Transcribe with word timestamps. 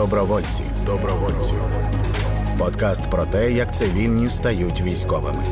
Добровольці. 0.00 0.62
Добровольці. 0.86 1.52
Подкаст 2.58 3.10
про 3.10 3.24
те, 3.24 3.52
як 3.52 3.76
цивільні 3.76 4.28
стають 4.28 4.80
військовими. 4.80 5.44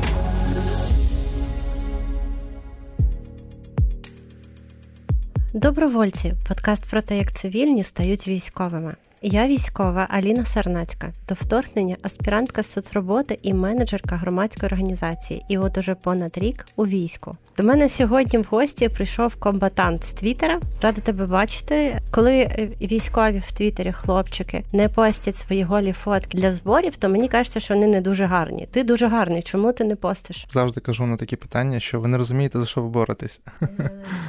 Добровольці. 5.54 6.34
Подкаст 6.68 6.90
про 6.90 7.02
те, 7.02 7.18
як 7.18 7.32
цивільні 7.32 7.84
стають 7.84 8.28
військовими. 8.28 8.94
Я 9.22 9.46
військова 9.46 10.06
Аліна 10.10 10.44
Сарнацька, 10.44 11.12
до 11.28 11.34
вторгнення 11.34 11.96
аспірантка 12.02 12.62
з 12.62 12.72
соцроботи 12.72 13.38
і 13.42 13.54
менеджерка 13.54 14.16
громадської 14.16 14.66
організації. 14.66 15.44
І 15.48 15.58
от 15.58 15.78
уже 15.78 15.94
понад 15.94 16.38
рік 16.38 16.64
у 16.76 16.86
війську. 16.86 17.36
До 17.56 17.62
мене 17.62 17.88
сьогодні 17.88 18.38
в 18.38 18.46
гості 18.50 18.88
прийшов 18.88 19.34
комбатант 19.34 20.04
з 20.04 20.12
Твіттера. 20.12 20.60
Рада 20.82 21.00
тебе 21.00 21.26
бачити. 21.26 21.98
Коли 22.10 22.46
військові 22.80 23.42
в 23.46 23.52
Твіттері 23.52 23.92
хлопчики 23.92 24.64
не 24.72 24.88
постять 24.88 25.36
свої 25.36 25.62
голі 25.62 25.92
фотки 25.92 26.38
для 26.38 26.52
зборів, 26.52 26.96
то 26.96 27.08
мені 27.08 27.28
кажеться, 27.28 27.60
що 27.60 27.74
вони 27.74 27.86
не 27.86 28.00
дуже 28.00 28.24
гарні. 28.24 28.68
Ти 28.70 28.84
дуже 28.84 29.06
гарний. 29.06 29.42
Чому 29.42 29.72
ти 29.72 29.84
не 29.84 29.96
постиш? 29.96 30.46
Завжди 30.50 30.80
кажу 30.80 31.06
на 31.06 31.16
такі 31.16 31.36
питання, 31.36 31.80
що 31.80 32.00
ви 32.00 32.08
не 32.08 32.18
розумієте 32.18 32.60
за 32.60 32.66
що 32.66 32.82
ви 32.82 32.88
боретесь. 32.88 33.40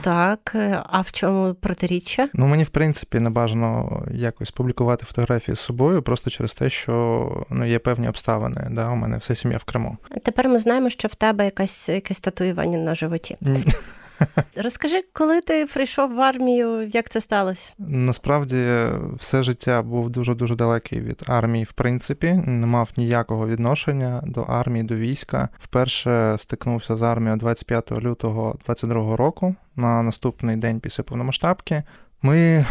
Так, 0.02 0.56
а 0.90 1.02
в 1.02 1.12
чому 1.12 1.53
протиріччя? 1.53 2.29
Ну 2.34 2.48
мені 2.48 2.64
в 2.64 2.70
принципі 2.70 3.20
не 3.20 3.30
бажано 3.30 4.04
якось 4.12 4.52
публікувати 4.52 5.06
фотографії 5.06 5.56
з 5.56 5.60
собою 5.60 6.02
просто 6.02 6.30
через 6.30 6.56
те, 6.56 6.70
що 6.70 7.46
ну 7.50 7.66
є 7.66 7.80
певні 7.80 8.08
обставини. 8.08 8.68
Да, 8.72 8.90
У 8.90 8.96
мене 8.96 9.18
вся 9.18 9.36
сім'я 9.36 9.58
в 9.58 9.64
Криму. 9.64 9.98
Тепер 10.24 10.50
ми 10.50 10.60
знаємо, 10.60 10.90
що 10.90 11.08
в 11.08 11.16
тебе 11.16 11.46
якась 11.46 11.90
якесь 11.90 12.20
татуювання 12.20 12.78
на 12.78 12.96
животі. 12.96 13.38
Розкажи, 14.56 15.04
коли 15.14 15.42
ти 15.42 15.66
прийшов 15.66 16.16
в 16.16 16.22
армію, 16.22 16.88
як 16.94 17.09
це 17.09 17.22
сталося? 17.22 17.70
Насправді 17.78 18.86
все 19.18 19.44
життя 19.44 19.81
був 19.81 20.09
дуже 20.09 20.36
дуже 20.36 20.56
далекий 20.56 21.02
від 21.02 21.23
армії, 21.28 21.64
в 21.64 21.72
принципі, 21.72 22.34
не 22.46 22.68
мав 22.68 22.90
ніякого 22.98 23.48
відношення 23.48 24.22
до 24.25 24.42
армії, 24.42 24.84
до 24.84 24.96
війська. 24.96 25.50
Вперше 25.59 26.36
стикнувся 26.38 26.98
з 26.98 27.02
армією 27.02 27.38
25 27.38 27.92
лютого 27.92 28.58
22 28.66 29.16
року 29.16 29.56
на 29.75 30.03
наступний 30.03 30.56
день 30.56 30.80
після 30.80 31.03
повномасштабки. 31.03 31.84
Ми 32.22 32.66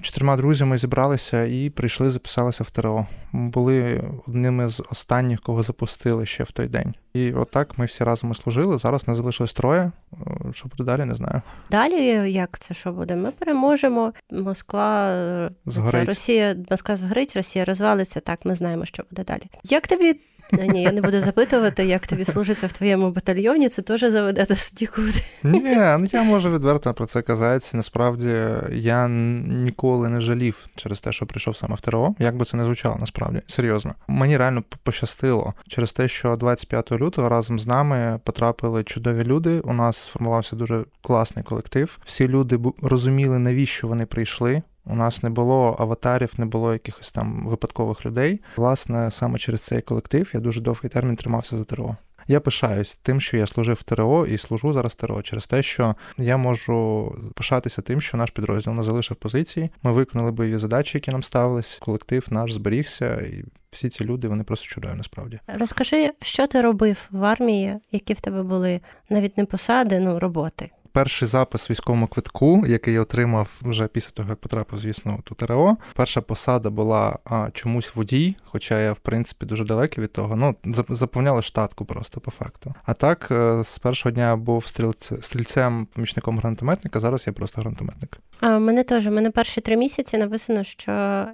чотирма 0.00 0.36
друзями 0.36 0.78
зібралися 0.78 1.44
і 1.44 1.70
прийшли, 1.70 2.10
записалися 2.10 2.64
в 2.64 2.70
ТРО. 2.70 3.06
Ми 3.32 3.48
Були 3.48 4.02
одними 4.26 4.68
з 4.68 4.82
останніх, 4.90 5.40
кого 5.40 5.62
запустили 5.62 6.26
ще 6.26 6.44
в 6.44 6.52
той 6.52 6.68
день. 6.68 6.94
І 7.14 7.32
отак 7.32 7.78
ми 7.78 7.84
всі 7.84 8.04
разом 8.04 8.34
служили. 8.34 8.78
Зараз 8.78 9.08
не 9.08 9.14
залишилось 9.14 9.52
троє. 9.52 9.92
Що 10.52 10.68
буде 10.68 10.84
далі, 10.84 11.04
не 11.04 11.14
знаю. 11.14 11.42
Далі 11.70 12.32
як 12.32 12.58
це 12.58 12.74
що 12.74 12.92
буде? 12.92 13.16
Ми 13.16 13.30
переможемо. 13.30 14.12
Москва 14.30 15.10
згорить. 15.66 15.90
Це 15.90 16.04
Росія, 16.04 16.56
Москва 16.70 16.96
згорить, 16.96 17.36
Росія 17.36 17.64
розвалиться. 17.64 18.20
Так, 18.20 18.44
ми 18.44 18.54
знаємо, 18.54 18.84
що 18.84 19.02
буде 19.10 19.24
далі. 19.24 19.42
Як 19.64 19.86
тобі 19.86 20.20
Ну, 20.52 20.64
ні, 20.64 20.82
я 20.82 20.92
не 20.92 21.00
буду 21.00 21.20
запитувати, 21.20 21.84
як 21.84 22.06
тобі 22.06 22.24
служиться 22.24 22.66
в 22.66 22.72
твоєму 22.72 23.10
батальйоні, 23.10 23.68
це 23.68 23.82
теж 23.82 24.00
заведе 24.00 24.46
до 24.46 24.56
судді 24.56 24.86
куди. 24.86 25.22
Ні, 25.42 25.76
ну 25.76 26.08
я 26.12 26.22
можу 26.22 26.50
відверто 26.50 26.94
про 26.94 27.06
це 27.06 27.22
казати. 27.22 27.66
Насправді 27.72 28.34
я 28.72 29.08
ніколи 29.08 30.08
не 30.08 30.20
жалів 30.20 30.66
через 30.76 31.00
те, 31.00 31.12
що 31.12 31.26
прийшов 31.26 31.56
саме 31.56 31.74
в 31.74 31.80
ТРО. 31.80 32.14
Як 32.18 32.36
би 32.36 32.44
це 32.44 32.56
не 32.56 32.64
звучало, 32.64 32.96
насправді 33.00 33.40
серйозно. 33.46 33.94
Мені 34.08 34.36
реально 34.36 34.62
пощастило 34.82 35.54
через 35.68 35.92
те, 35.92 36.08
що 36.08 36.36
25 36.36 36.92
лютого 36.92 37.28
разом 37.28 37.58
з 37.58 37.66
нами 37.66 38.20
потрапили 38.24 38.84
чудові 38.84 39.24
люди. 39.24 39.60
У 39.60 39.72
нас 39.72 39.96
сформувався 39.96 40.56
дуже 40.56 40.84
класний 41.02 41.44
колектив. 41.44 41.98
Всі 42.04 42.28
люди 42.28 42.58
розуміли, 42.82 43.38
навіщо 43.38 43.88
вони 43.88 44.06
прийшли. 44.06 44.62
У 44.90 44.94
нас 44.94 45.22
не 45.22 45.30
було 45.30 45.76
аватарів, 45.78 46.32
не 46.36 46.46
було 46.46 46.72
якихось 46.72 47.12
там 47.12 47.46
випадкових 47.46 48.06
людей. 48.06 48.40
Власне, 48.56 49.10
саме 49.10 49.38
через 49.38 49.60
цей 49.60 49.82
колектив 49.82 50.30
я 50.34 50.40
дуже 50.40 50.60
довгий 50.60 50.90
термін 50.90 51.16
тримався 51.16 51.56
за 51.56 51.64
ТРО. 51.64 51.96
Я 52.28 52.40
пишаюсь 52.40 52.98
тим, 53.02 53.20
що 53.20 53.36
я 53.36 53.46
служив 53.46 53.76
в 53.76 53.82
ТРО 53.82 54.26
і 54.26 54.38
служу 54.38 54.72
зараз 54.72 54.92
в 54.92 54.94
ТРО, 54.94 55.22
через 55.22 55.46
те, 55.46 55.62
що 55.62 55.94
я 56.18 56.36
можу 56.36 57.14
пишатися 57.34 57.82
тим, 57.82 58.00
що 58.00 58.16
наш 58.16 58.30
підрозділ 58.30 58.72
не 58.72 58.82
залишив 58.82 59.16
позиції. 59.16 59.70
Ми 59.82 59.92
виконали 59.92 60.30
бойові 60.30 60.58
задачі, 60.58 60.98
які 60.98 61.10
нам 61.10 61.22
ставились. 61.22 61.78
Колектив 61.80 62.26
наш 62.30 62.52
зберігся, 62.52 63.20
і 63.20 63.44
всі 63.70 63.88
ці 63.88 64.04
люди 64.04 64.28
вони 64.28 64.44
просто 64.44 64.66
чудові. 64.66 64.92
Насправді 64.96 65.40
розкажи, 65.58 66.10
що 66.22 66.46
ти 66.46 66.60
робив 66.60 67.08
в 67.10 67.24
армії, 67.24 67.76
які 67.92 68.14
в 68.14 68.20
тебе 68.20 68.42
були 68.42 68.80
навіть 69.10 69.38
не 69.38 69.44
посади, 69.44 70.00
ну 70.00 70.18
роботи 70.18 70.70
перший 70.92 71.28
запис 71.28 71.70
військовому 71.70 72.06
квитку, 72.06 72.64
який 72.66 72.94
я 72.94 73.00
отримав 73.00 73.48
вже 73.62 73.86
після 73.86 74.10
того, 74.10 74.28
як 74.28 74.38
потрапив, 74.38 74.78
звісно, 74.78 75.18
у 75.30 75.34
ТРО. 75.34 75.76
Перша 75.94 76.20
посада 76.20 76.70
була 76.70 77.18
а, 77.24 77.48
чомусь 77.52 77.94
водій, 77.94 78.36
хоча 78.44 78.80
я, 78.80 78.92
в 78.92 78.98
принципі, 78.98 79.46
дуже 79.46 79.64
далекий 79.64 80.04
від 80.04 80.12
того. 80.12 80.36
Ну, 80.36 80.56
заповняли 80.88 81.42
штатку 81.42 81.84
просто 81.84 82.20
по 82.20 82.30
факту. 82.30 82.74
А 82.84 82.94
так, 82.94 83.28
е, 83.30 83.64
з 83.64 83.78
першого 83.78 84.12
дня 84.12 84.36
був 84.36 84.66
стрільцем, 85.20 85.86
помічником 85.94 86.38
гранатометника, 86.38 87.00
зараз 87.00 87.26
я 87.26 87.32
просто 87.32 87.60
гранатометник. 87.60 88.18
А 88.40 88.58
мене 88.58 88.84
теж, 88.84 89.06
мене 89.06 89.30
перші 89.30 89.60
три 89.60 89.76
місяці 89.76 90.18
написано, 90.18 90.64
що 90.64 90.92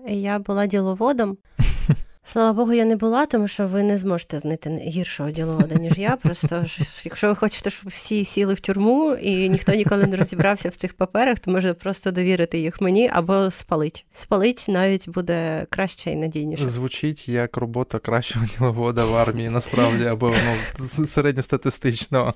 я 0.08 0.38
була 0.38 0.66
діловодом. 0.66 1.36
Слава 2.32 2.52
Богу, 2.52 2.72
я 2.72 2.84
не 2.84 2.96
була, 2.96 3.26
тому 3.26 3.48
що 3.48 3.66
ви 3.66 3.82
не 3.82 3.98
зможете 3.98 4.38
знайти 4.38 4.70
гіршого 4.70 5.30
діловода, 5.30 5.74
ніж 5.74 5.98
я. 5.98 6.16
Просто 6.16 6.64
якщо 7.04 7.28
ви 7.28 7.34
хочете, 7.34 7.70
щоб 7.70 7.88
всі 7.88 8.24
сіли 8.24 8.54
в 8.54 8.60
тюрму 8.60 9.14
і 9.14 9.48
ніхто 9.48 9.72
ніколи 9.72 10.06
не 10.06 10.16
розібрався 10.16 10.68
в 10.68 10.76
цих 10.76 10.94
паперах, 10.94 11.38
то 11.38 11.50
можна 11.50 11.74
просто 11.74 12.10
довірити 12.10 12.58
їх 12.58 12.80
мені 12.80 13.10
або 13.12 13.50
спалить. 13.50 14.06
Спалить 14.12 14.64
навіть 14.68 15.08
буде 15.08 15.66
краще 15.70 16.10
і 16.10 16.16
надійніше. 16.16 16.66
Звучить 16.66 17.28
як 17.28 17.56
робота 17.56 17.98
кращого 17.98 18.46
діловода 18.46 19.04
в 19.04 19.16
армії, 19.16 19.50
насправді, 19.50 20.04
або 20.04 20.34
ну 20.98 21.06
середньостатистичного. 21.06 22.34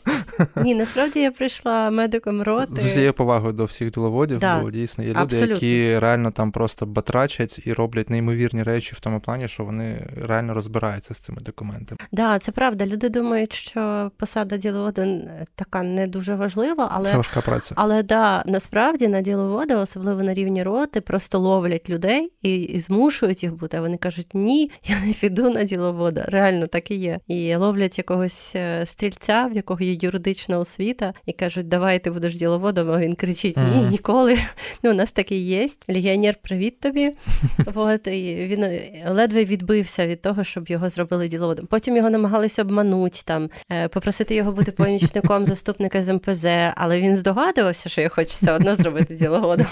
Ні, 0.56 0.74
насправді 0.74 1.20
я 1.20 1.30
прийшла 1.30 1.90
медиком 1.90 2.42
роти. 2.42 2.80
З 2.80 2.84
усією 2.84 3.12
повагою 3.12 3.52
до 3.52 3.64
всіх 3.64 3.90
діловодів, 3.90 4.38
да, 4.38 4.60
бо 4.60 4.70
дійсно 4.70 5.04
є 5.04 5.10
люди, 5.10 5.20
абсолютно. 5.20 5.54
які 5.54 5.98
реально 5.98 6.30
там 6.30 6.52
просто 6.52 6.86
батрачать 6.86 7.60
і 7.64 7.72
роблять 7.72 8.10
неймовірні 8.10 8.62
речі 8.62 8.94
в 8.96 9.00
тому 9.00 9.20
плані, 9.20 9.48
що 9.48 9.64
вони 9.64 9.79
вони 9.80 10.06
реально 10.26 10.54
розбираються 10.54 11.14
з 11.14 11.18
цими 11.18 11.38
документами. 11.40 11.98
Да, 12.12 12.38
це 12.38 12.52
правда. 12.52 12.86
Люди 12.86 13.08
думають, 13.08 13.52
що 13.52 14.10
посада 14.16 14.56
діловода 14.56 15.06
така 15.54 15.82
не 15.82 16.06
дуже 16.06 16.34
важлива, 16.34 16.88
але 16.92 17.08
це 17.08 17.16
важка 17.16 17.40
праця. 17.40 17.74
Але 17.78 18.02
да, 18.02 18.42
насправді 18.46 19.08
на 19.08 19.20
діловода, 19.20 19.76
особливо 19.76 20.22
на 20.22 20.34
рівні 20.34 20.62
роти, 20.62 21.00
просто 21.00 21.38
ловлять 21.38 21.90
людей 21.90 22.32
і, 22.42 22.54
і 22.54 22.80
змушують 22.80 23.42
їх 23.42 23.54
бути. 23.54 23.76
А 23.76 23.80
вони 23.80 23.96
кажуть, 23.96 24.26
ні, 24.34 24.70
я 24.84 24.96
не 25.06 25.12
піду 25.12 25.50
на 25.50 25.64
діловода. 25.64 26.24
Реально 26.28 26.66
так 26.66 26.90
і 26.90 26.94
є. 26.94 27.18
І 27.28 27.54
ловлять 27.54 27.98
якогось 27.98 28.52
е, 28.56 28.86
стрільця, 28.86 29.48
в 29.52 29.56
якого 29.56 29.80
є 29.80 29.98
юридична 30.00 30.58
освіта, 30.58 31.14
і 31.26 31.32
кажуть, 31.32 31.68
давай 31.68 31.98
ти 31.98 32.10
будеш 32.10 32.36
діловодом. 32.36 32.90
А 32.90 32.98
він 32.98 33.14
кричить: 33.14 33.56
Ні, 33.56 33.82
ніколи. 33.90 34.38
Ну, 34.82 34.90
у 34.90 34.94
нас 34.94 35.12
таке 35.12 35.36
є. 35.36 35.68
Легіонер, 35.88 36.34
привіт 36.42 36.80
тобі. 36.80 37.12
От 37.74 38.06
і 38.06 38.46
він 38.50 38.80
ледве 39.08 39.44
відбив 39.44 39.69
відбився 39.70 40.06
від 40.06 40.22
того, 40.22 40.44
щоб 40.44 40.68
його 40.68 40.88
зробили 40.88 41.28
діловодом. 41.28 41.66
Потім 41.66 41.96
його 41.96 42.10
намагалися 42.10 42.62
обманути 42.62 43.20
там, 43.24 43.50
е, 43.72 43.88
попросити 43.88 44.34
його 44.34 44.52
бути 44.52 44.72
помічником 44.72 45.46
заступника 45.46 46.02
з 46.02 46.12
МПЗ, 46.12 46.44
але 46.76 47.00
він 47.00 47.16
здогадувався, 47.16 47.88
що 47.88 48.00
я 48.00 48.08
хочу 48.08 48.30
все 48.30 48.52
одно 48.52 48.74
зробити 48.74 49.14
діловодом. 49.14 49.66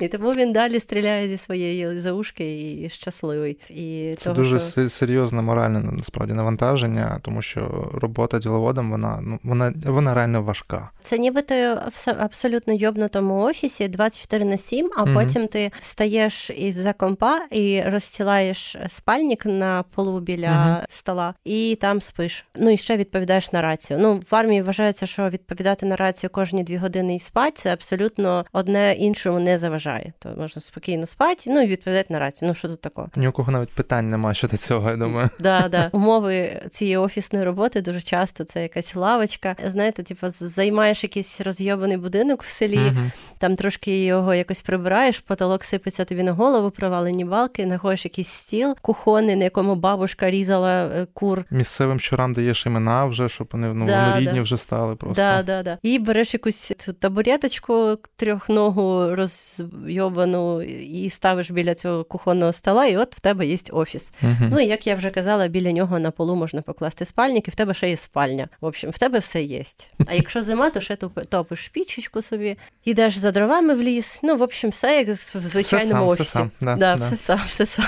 І 0.00 0.08
тому 0.08 0.32
він 0.32 0.52
далі 0.52 0.80
стріляє 0.80 1.28
зі 1.28 1.36
своєї 1.36 2.00
заушки 2.00 2.72
і 2.72 2.88
щасливий. 2.90 3.58
І 3.70 4.12
Це 4.16 4.24
того, 4.24 4.36
дуже 4.36 4.58
що... 4.58 4.88
серйозне 4.88 5.42
моральне 5.42 5.80
насправді 5.80 6.34
навантаження, 6.34 7.18
тому 7.22 7.42
що 7.42 7.90
робота 7.94 8.38
діловодом 8.38 8.90
вона 8.90 9.18
ну 9.22 9.38
вона 9.42 9.72
вона 9.84 10.14
реально 10.14 10.42
важка. 10.42 10.90
Це 11.00 11.18
ніби 11.18 11.42
ти 11.42 11.74
в 11.74 12.16
абсолютно 12.18 12.74
йобнутому 12.74 13.42
офісі 13.42 13.88
24 13.88 14.44
на 14.44 14.56
7, 14.56 14.90
а 14.96 15.06
потім 15.06 15.46
ти 15.46 15.70
встаєш 15.80 16.50
із 16.50 16.76
за 16.76 16.92
компа 16.92 17.40
і 17.50 17.82
розстілаєш 17.86 18.76
спальню 18.88 19.23
спальник 19.24 19.46
на 19.46 19.82
полу 19.82 20.20
біля 20.20 20.46
uh 20.48 20.84
стола, 20.88 21.34
і 21.44 21.78
там 21.80 22.00
спиш. 22.00 22.44
Ну 22.56 22.70
і 22.70 22.76
ще 22.76 22.96
відповідаєш 22.96 23.52
на 23.52 23.62
рацію. 23.62 23.98
Ну 24.02 24.20
в 24.30 24.34
армії 24.34 24.62
вважається, 24.62 25.06
що 25.06 25.28
відповідати 25.28 25.86
на 25.86 25.96
рацію 25.96 26.30
кожні 26.30 26.64
дві 26.64 26.76
години 26.76 27.14
і 27.14 27.18
спати 27.18 27.52
це 27.54 27.72
абсолютно 27.72 28.44
одне 28.52 28.94
іншому 28.94 29.40
не 29.40 29.58
заважає. 29.58 30.12
То 30.18 30.28
можна 30.38 30.62
спокійно 30.62 31.06
спати, 31.06 31.42
ну 31.46 31.62
і 31.62 31.66
відповідати 31.66 32.12
на 32.12 32.18
рацію. 32.18 32.48
Ну 32.48 32.54
що 32.54 32.68
тут 32.68 32.80
такого? 32.80 33.08
Ні 33.16 33.28
у 33.28 33.32
кого 33.32 33.52
навіть 33.52 33.70
питань 33.70 34.08
немає 34.08 34.34
щодо 34.34 34.56
цього. 34.56 34.90
Я 34.90 34.96
думаю, 34.96 35.30
да, 35.38 35.68
да. 35.68 35.88
умови 35.92 36.62
цієї 36.70 36.96
офісної 36.96 37.44
роботи 37.44 37.80
дуже 37.80 38.00
часто 38.00 38.44
це 38.44 38.62
якась 38.62 38.94
лавочка. 38.94 39.56
Знаєте, 39.66 40.02
типу, 40.02 40.26
займаєш 40.30 41.02
якийсь 41.02 41.40
розйобаний 41.40 41.96
будинок 41.96 42.42
в 42.42 42.48
селі, 42.48 42.78
uh 42.78 43.10
там 43.38 43.56
трошки 43.56 44.04
його 44.04 44.34
якось 44.34 44.60
прибираєш, 44.60 45.20
потолок 45.20 45.64
сипеться 45.64 46.04
тобі 46.04 46.22
на 46.22 46.32
голову, 46.32 46.70
провалені 46.70 47.24
балки, 47.24 47.62
знаходиш 47.64 48.04
якийсь 48.04 48.28
стіл, 48.28 48.76
кухонь 48.82 49.13
кухонний, 49.14 49.36
на 49.36 49.44
якому 49.44 49.74
бабушка 49.74 50.30
різала 50.30 50.84
е, 50.84 51.06
кур. 51.12 51.44
Місцевим 51.50 52.00
щурам 52.00 52.32
даєш 52.32 52.66
імена 52.66 53.04
вже, 53.04 53.28
щоб 53.28 53.48
вони 53.52 53.74
ну, 53.74 53.86
Да, 53.86 54.04
вони 54.04 54.20
рідні 54.20 54.34
да. 54.34 54.42
вже 54.42 54.56
стали 54.56 54.96
просто. 54.96 55.22
Да, 55.22 55.42
да, 55.42 55.62
да. 55.62 55.78
І 55.82 55.98
береш 55.98 56.34
якусь 56.34 56.72
цю 56.78 56.92
табуреточку 56.92 57.98
трьохногу 58.16 59.14
розйобану 59.14 60.62
і 60.62 61.10
ставиш 61.10 61.50
біля 61.50 61.74
цього 61.74 62.04
кухонного 62.04 62.52
стола, 62.52 62.86
і 62.86 62.96
от 62.96 63.16
в 63.16 63.20
тебе 63.20 63.46
є 63.46 63.56
офіс. 63.72 64.10
Мгм. 64.22 64.48
Ну 64.52 64.60
і 64.60 64.66
як 64.66 64.86
я 64.86 64.94
вже 64.94 65.10
казала, 65.10 65.48
біля 65.48 65.72
нього 65.72 65.98
на 65.98 66.10
полу 66.10 66.34
можна 66.34 66.62
покласти 66.62 67.04
спальник, 67.04 67.48
і 67.48 67.50
в 67.50 67.54
тебе 67.54 67.74
ще 67.74 67.90
є 67.90 67.96
спальня. 67.96 68.48
В 68.60 68.66
общем, 68.66 68.90
в 68.90 68.98
тебе 68.98 69.18
все 69.18 69.42
є. 69.42 69.62
А 70.06 70.14
якщо 70.14 70.42
зима, 70.42 70.70
то 70.70 70.80
ще 70.80 70.96
топиш 71.28 71.68
пічечку 71.68 72.22
собі, 72.22 72.56
йдеш 72.84 73.16
за 73.16 73.30
дровами 73.30 73.74
в 73.74 73.82
ліс. 73.82 74.20
Ну, 74.22 74.36
в 74.36 74.42
общем, 74.42 74.70
все 74.70 74.96
як 74.96 75.08
в 75.08 75.40
звичайному 75.40 76.08
все 76.08 76.22
офісі. 76.22 76.30
сам, 76.30 76.50
да, 76.60 76.76
да, 76.76 76.96
да. 76.96 77.06
все 77.06 77.16
сам, 77.16 77.40
все 77.46 77.66
сам. 77.66 77.84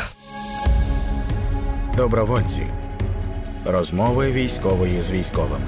Добровольці. 1.96 2.66
Розмови 3.64 4.32
військової 4.32 5.00
з 5.00 5.10
військовими. 5.10 5.66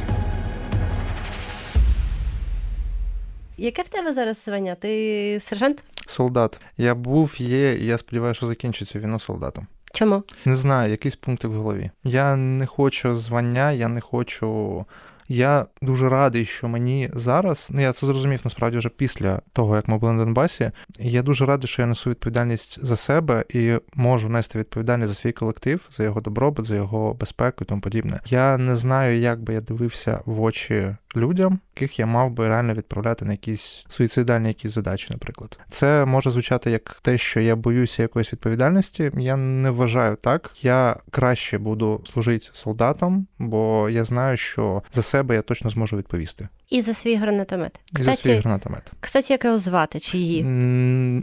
Яке 3.56 3.82
в 3.82 3.88
тебе 3.88 4.12
зараз 4.12 4.44
звання? 4.44 4.74
Ти 4.74 5.38
сержант? 5.40 5.84
Солдат. 6.06 6.60
Я 6.76 6.94
був, 6.94 7.34
є, 7.38 7.74
і 7.74 7.86
я 7.86 7.98
сподіваюся, 7.98 8.36
що 8.38 8.46
закінчу 8.46 8.84
цю 8.84 8.98
війну 8.98 9.20
солдатом. 9.20 9.66
Чому? 9.92 10.22
Не 10.44 10.56
знаю, 10.56 10.90
якийсь 10.90 11.16
пункт 11.16 11.44
в 11.44 11.52
голові. 11.52 11.90
Я 12.04 12.36
не 12.36 12.66
хочу 12.66 13.16
звання, 13.16 13.72
я 13.72 13.88
не 13.88 14.00
хочу. 14.00 14.84
Я 15.28 15.66
дуже 15.82 16.08
радий, 16.08 16.44
що 16.44 16.68
мені 16.68 17.10
зараз, 17.14 17.68
ну 17.72 17.80
я 17.80 17.92
це 17.92 18.06
зрозумів 18.06 18.40
насправді 18.44 18.78
вже 18.78 18.88
після 18.88 19.40
того, 19.52 19.76
як 19.76 19.88
ми 19.88 19.98
були 19.98 20.12
на 20.12 20.24
Донбасі. 20.24 20.70
Я 20.98 21.22
дуже 21.22 21.46
радий, 21.46 21.68
що 21.68 21.82
я 21.82 21.88
несу 21.88 22.10
відповідальність 22.10 22.78
за 22.82 22.96
себе 22.96 23.44
і 23.48 23.78
можу 23.94 24.28
нести 24.28 24.58
відповідальність 24.58 25.12
за 25.12 25.18
свій 25.18 25.32
колектив, 25.32 25.80
за 25.90 26.04
його 26.04 26.20
добробут, 26.20 26.66
за 26.66 26.76
його 26.76 27.14
безпеку 27.14 27.64
і 27.64 27.64
тому 27.64 27.80
подібне. 27.80 28.20
Я 28.26 28.58
не 28.58 28.76
знаю, 28.76 29.18
як 29.20 29.40
би 29.40 29.54
я 29.54 29.60
дивився 29.60 30.20
в 30.24 30.42
очі 30.42 30.96
людям, 31.16 31.58
яких 31.76 31.98
я 31.98 32.06
мав 32.06 32.30
би 32.30 32.48
реально 32.48 32.74
відправляти 32.74 33.24
на 33.24 33.32
якісь 33.32 33.84
суїцидальні 33.88 34.48
якісь 34.48 34.72
задачі, 34.72 35.08
наприклад. 35.10 35.58
Це 35.70 36.04
може 36.04 36.30
звучати 36.30 36.70
як 36.70 36.98
те, 37.02 37.18
що 37.18 37.40
я 37.40 37.56
боюся 37.56 38.02
якоїсь 38.02 38.32
відповідальності. 38.32 39.10
Я 39.16 39.36
не 39.36 39.70
вважаю 39.70 40.16
так. 40.16 40.50
Я 40.62 40.96
краще 41.10 41.58
буду 41.58 42.04
служити 42.12 42.46
солдатом, 42.52 43.26
бо 43.38 43.88
я 43.90 44.04
знаю, 44.04 44.36
що 44.36 44.82
за 44.92 45.02
себе 45.02 45.34
я 45.34 45.42
точно 45.42 45.70
зможу 45.70 45.96
відповісти. 45.96 46.48
І 46.70 46.82
за 46.82 46.94
свій 46.94 47.14
гранатомет. 47.16 47.80
І 47.92 47.96
за 47.98 48.04
свій 48.04 48.12
Кстати, 48.14 48.38
гранатомет. 48.40 48.92
кстати, 49.00 49.26
як 49.32 49.44
його 49.44 49.58
звати 49.58 50.00
чи 50.00 50.18
її? 50.18 50.40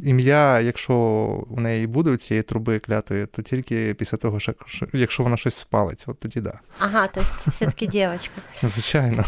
Ім'я, 0.04 0.60
якщо 0.60 0.94
у 1.50 1.60
неї 1.62 1.88
буде 1.88 2.10
у 2.10 2.18
цієї 2.18 2.44
труби 2.44 2.80
клятої, 2.80 3.26
то 3.26 3.42
тільки 3.42 3.94
після 3.94 4.18
того, 4.18 4.40
що 4.40 4.54
що- 4.66 4.88
якщо 4.94 5.24
вона 5.24 5.38
щось 5.38 5.56
спалить, 5.56 6.04
от 6.08 6.20
тоді 6.20 6.42
да. 6.42 6.60
Ага, 6.80 7.08
то 7.08 7.22
це 7.24 7.52
все-таки 7.52 7.86
дівчинка. 7.88 8.42
Звичайно. 8.62 9.24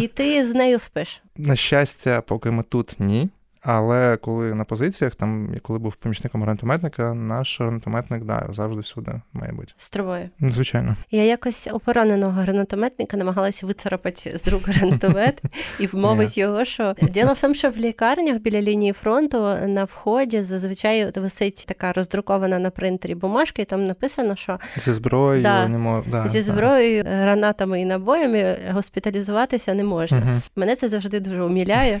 І 0.00 0.08
ти 0.08 0.46
з 0.48 0.54
нею 0.54 0.78
спиш. 0.78 1.20
На 1.36 1.56
щастя, 1.56 2.20
поки 2.20 2.50
ми 2.50 2.62
тут 2.62 2.96
ні. 2.98 3.28
Але 3.62 4.16
коли 4.16 4.54
на 4.54 4.64
позиціях, 4.64 5.14
там 5.14 5.54
коли 5.62 5.78
був 5.78 5.94
помічником 5.94 6.42
гранатометника, 6.42 7.14
наш 7.14 7.60
гранатометник 7.60 8.24
да, 8.24 8.46
завжди 8.50 8.80
всюди 8.80 9.20
має 9.32 9.52
бути. 9.52 9.72
З 9.76 9.90
трубою. 9.90 10.30
Звичайно. 10.40 10.96
Я 11.10 11.24
якось 11.24 11.68
у 11.72 11.78
пораненого 11.78 12.32
гранатометника 12.32 13.16
намагалася 13.16 13.66
вицарапати 13.66 14.38
з 14.38 14.48
рук 14.48 14.68
гранатомет 14.68 15.42
і 15.78 15.86
вмовити 15.86 16.40
його, 16.40 16.64
що 16.64 16.94
діло 17.02 17.32
в 17.32 17.40
тому, 17.40 17.54
що 17.54 17.70
в 17.70 17.76
лікарнях 17.76 18.38
біля 18.38 18.60
лінії 18.60 18.92
фронту 18.92 19.38
на 19.66 19.84
вході 19.84 20.42
зазвичай 20.42 21.12
висить 21.16 21.64
така 21.68 21.92
роздрукована 21.92 22.58
на 22.58 22.70
принтері 22.70 23.14
бумажка, 23.14 23.62
і 23.62 23.64
там 23.64 23.86
написано, 23.86 24.36
що 24.36 24.58
Зі 24.76 24.92
зброєю 24.92 25.42
Да. 25.42 25.68
не 25.68 25.78
мо... 25.78 26.04
да, 26.06 26.28
зі 26.28 26.42
да. 26.42 26.62
гранатами 27.04 27.80
і 27.80 27.84
набоями 27.84 28.56
госпіталізуватися 28.72 29.74
не 29.74 29.84
можна. 29.84 30.42
Мене 30.56 30.76
це 30.76 30.88
завжди 30.88 31.20
дуже 31.20 31.42
уміляє. 31.42 32.00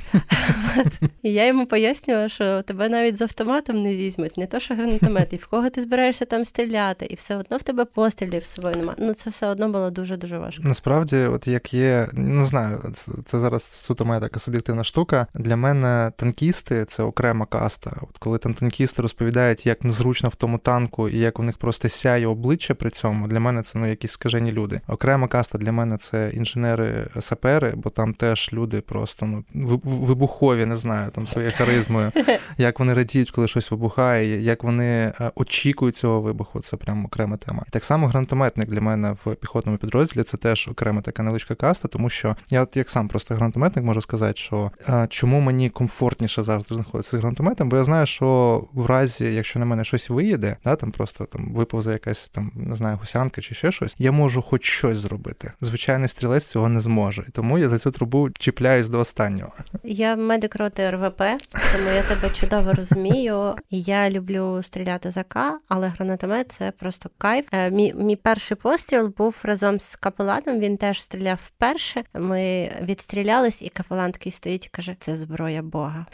І 1.22 1.32
я 1.32 1.46
йому 1.58 1.68
пояснювала, 1.68 2.28
що 2.28 2.62
тебе 2.62 2.88
навіть 2.88 3.16
з 3.16 3.20
автоматом 3.20 3.82
не 3.82 3.96
візьмуть, 3.96 4.36
не 4.36 4.46
то 4.46 4.60
що 4.60 4.74
гранатомет, 4.74 5.32
і 5.32 5.36
в 5.36 5.46
кого 5.46 5.70
ти 5.70 5.80
збираєшся 5.80 6.24
там 6.24 6.44
стріляти, 6.44 7.06
і 7.06 7.14
все 7.14 7.36
одно 7.36 7.56
в 7.56 7.62
тебе 7.62 7.84
пострілів 7.84 8.42
з 8.42 8.54
собою 8.54 8.76
немає. 8.76 8.98
Ну 9.00 9.14
це 9.14 9.30
все 9.30 9.46
одно 9.46 9.68
було 9.68 9.90
дуже 9.90 10.16
дуже 10.16 10.38
важко. 10.38 10.62
Насправді, 10.64 11.16
от 11.16 11.46
як 11.46 11.74
є, 11.74 12.08
не 12.12 12.44
знаю, 12.44 12.92
це, 12.94 13.12
це 13.24 13.38
зараз 13.38 13.62
суто 13.62 14.04
моя 14.04 14.20
така 14.20 14.40
суб'єктивна 14.40 14.84
штука. 14.84 15.26
Для 15.34 15.56
мене 15.56 16.12
танкісти 16.16 16.84
це 16.84 17.02
окрема 17.02 17.46
каста. 17.46 17.96
От 18.02 18.18
коли 18.18 18.38
там 18.38 18.54
танкісти 18.54 19.02
розповідають, 19.02 19.66
як 19.66 19.84
незручно 19.84 20.28
в 20.28 20.34
тому 20.34 20.58
танку 20.58 21.08
і 21.08 21.18
як 21.18 21.38
у 21.38 21.42
них 21.42 21.58
просто 21.58 21.88
сяє 21.88 22.26
обличчя 22.26 22.74
при 22.74 22.90
цьому, 22.90 23.28
для 23.28 23.40
мене 23.40 23.62
це 23.62 23.78
ну 23.78 23.86
якісь 23.86 24.12
скажені 24.12 24.52
люди. 24.52 24.80
Окрема 24.88 25.28
каста 25.28 25.58
для 25.58 25.72
мене 25.72 25.96
це 25.96 26.30
інженери-сапери, 26.34 27.72
бо 27.76 27.90
там 27.90 28.14
теж 28.14 28.50
люди 28.52 28.80
просто 28.80 29.26
ну 29.26 29.44
вибухові, 29.84 30.66
не 30.66 30.76
знаю, 30.76 31.10
там 31.10 31.26
своєю 31.38 31.52
харизмою. 31.56 32.12
Як 32.58 32.78
вони 32.78 32.94
радіють, 32.94 33.30
коли 33.30 33.48
щось 33.48 33.70
вибухає, 33.70 34.42
як 34.42 34.64
вони 34.64 35.12
е, 35.20 35.30
очікують 35.34 35.96
цього 35.96 36.20
вибуху, 36.20 36.60
це 36.60 36.76
прям 36.76 37.04
окрема 37.04 37.36
тема. 37.36 37.64
І 37.68 37.70
так 37.70 37.84
само 37.84 38.06
гранатометник 38.06 38.68
для 38.68 38.80
мене 38.80 39.16
в 39.24 39.34
піхотному 39.34 39.78
підрозділі 39.78 40.22
це 40.24 40.36
теж 40.36 40.68
окрема 40.68 41.02
така 41.02 41.22
невеличка 41.22 41.54
каста, 41.54 41.88
тому 41.88 42.10
що 42.10 42.36
я, 42.50 42.62
от 42.62 42.76
як 42.76 42.90
сам 42.90 43.08
просто 43.08 43.34
гранатометник, 43.34 43.84
можу 43.84 44.00
сказати, 44.00 44.36
що 44.36 44.70
е, 44.88 45.06
чому 45.10 45.40
мені 45.40 45.70
комфортніше 45.70 46.42
завжди 46.42 46.74
знаходитися 46.74 47.16
з 47.16 47.20
гранатометом, 47.20 47.68
бо 47.68 47.76
я 47.76 47.84
знаю, 47.84 48.06
що 48.06 48.64
в 48.72 48.86
разі, 48.86 49.24
якщо 49.24 49.58
на 49.58 49.64
мене 49.64 49.84
щось 49.84 50.10
виїде, 50.10 50.56
да, 50.64 50.76
там 50.76 50.90
просто 50.90 51.24
там 51.24 51.52
виповзе 51.54 51.92
якась 51.92 52.28
там 52.28 52.52
не 52.54 52.74
знаю, 52.74 52.96
гусянка 52.96 53.40
чи 53.40 53.54
ще 53.54 53.72
щось, 53.72 53.94
я 53.98 54.12
можу 54.12 54.42
хоч 54.42 54.64
щось 54.64 54.98
зробити. 54.98 55.52
Звичайний 55.60 56.08
стрілець 56.08 56.46
цього 56.46 56.68
не 56.68 56.80
зможе. 56.80 57.26
Тому 57.32 57.58
я 57.58 57.68
за 57.68 57.78
цю 57.78 57.90
трубу 57.90 58.30
чіпляюсь 58.30 58.88
до 58.88 58.98
останнього. 58.98 59.52
Я 59.84 60.16
медик 60.16 60.56
роти 60.56 60.90
РВП, 60.90 61.22
тому 61.72 61.90
я 61.90 62.02
тебе 62.02 62.30
чудово 62.30 62.72
розумію. 62.72 63.54
І 63.70 63.82
я 63.82 64.10
люблю 64.10 64.62
стріляти 64.62 65.10
за 65.10 65.22
К, 65.22 65.58
але 65.68 65.88
гранатомет 65.88 66.52
це 66.52 66.70
просто 66.70 67.10
кайф. 67.18 67.46
Е, 67.52 67.70
Мій, 67.70 67.94
мій 67.96 68.16
перший 68.16 68.56
постріл 68.56 69.14
був 69.16 69.34
разом 69.42 69.80
з 69.80 69.96
капеланом. 69.96 70.58
Він 70.58 70.76
теж 70.76 71.02
стріляв 71.02 71.38
вперше. 71.46 72.02
Ми 72.14 72.70
відстрілялись, 72.82 73.62
і 73.62 73.68
капелан 73.68 74.12
такий 74.12 74.32
стоїть 74.32 74.66
і 74.66 74.68
каже: 74.68 74.96
це 75.00 75.16
зброя 75.16 75.62
Бога. 75.62 76.06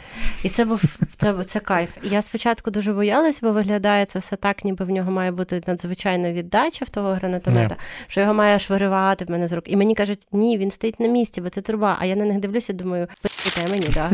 І 0.43 0.49
це 0.49 0.65
був 0.65 0.83
це, 1.17 1.45
це 1.45 1.61
кайф. 1.61 1.91
Я 2.03 2.23
спочатку 2.23 2.71
дуже 2.71 2.93
боялась, 2.93 3.41
бо 3.43 3.53
виглядає 3.53 4.05
це 4.05 4.19
все 4.19 4.37
так, 4.37 4.65
ніби 4.65 4.85
в 4.85 4.91
нього 4.91 5.11
має 5.11 5.31
бути 5.31 5.63
надзвичайна 5.67 6.33
віддача 6.33 6.85
в 6.85 6.89
того 6.89 7.13
гранатомета, 7.13 7.77
що 8.07 8.21
його 8.21 8.35
має 8.35 8.57
аж 8.57 8.71
виривати 8.71 9.25
в 9.25 9.31
мене 9.31 9.49
з 9.49 9.53
рук. 9.53 9.65
І 9.67 9.77
мені 9.77 9.95
кажуть, 9.95 10.27
ні, 10.33 10.59
він 10.59 10.71
стоїть 10.71 11.01
на 11.01 11.09
місці, 11.09 11.41
бо 11.41 11.49
це 11.49 11.61
труба. 11.61 11.97
А 12.01 12.07
я 12.07 12.17
на 12.17 12.25
них 12.25 12.39
дивлюся, 12.39 12.73
думаю, 12.73 13.09
питайте 13.45 13.73
мені, 13.73 13.89
да. 13.95 14.11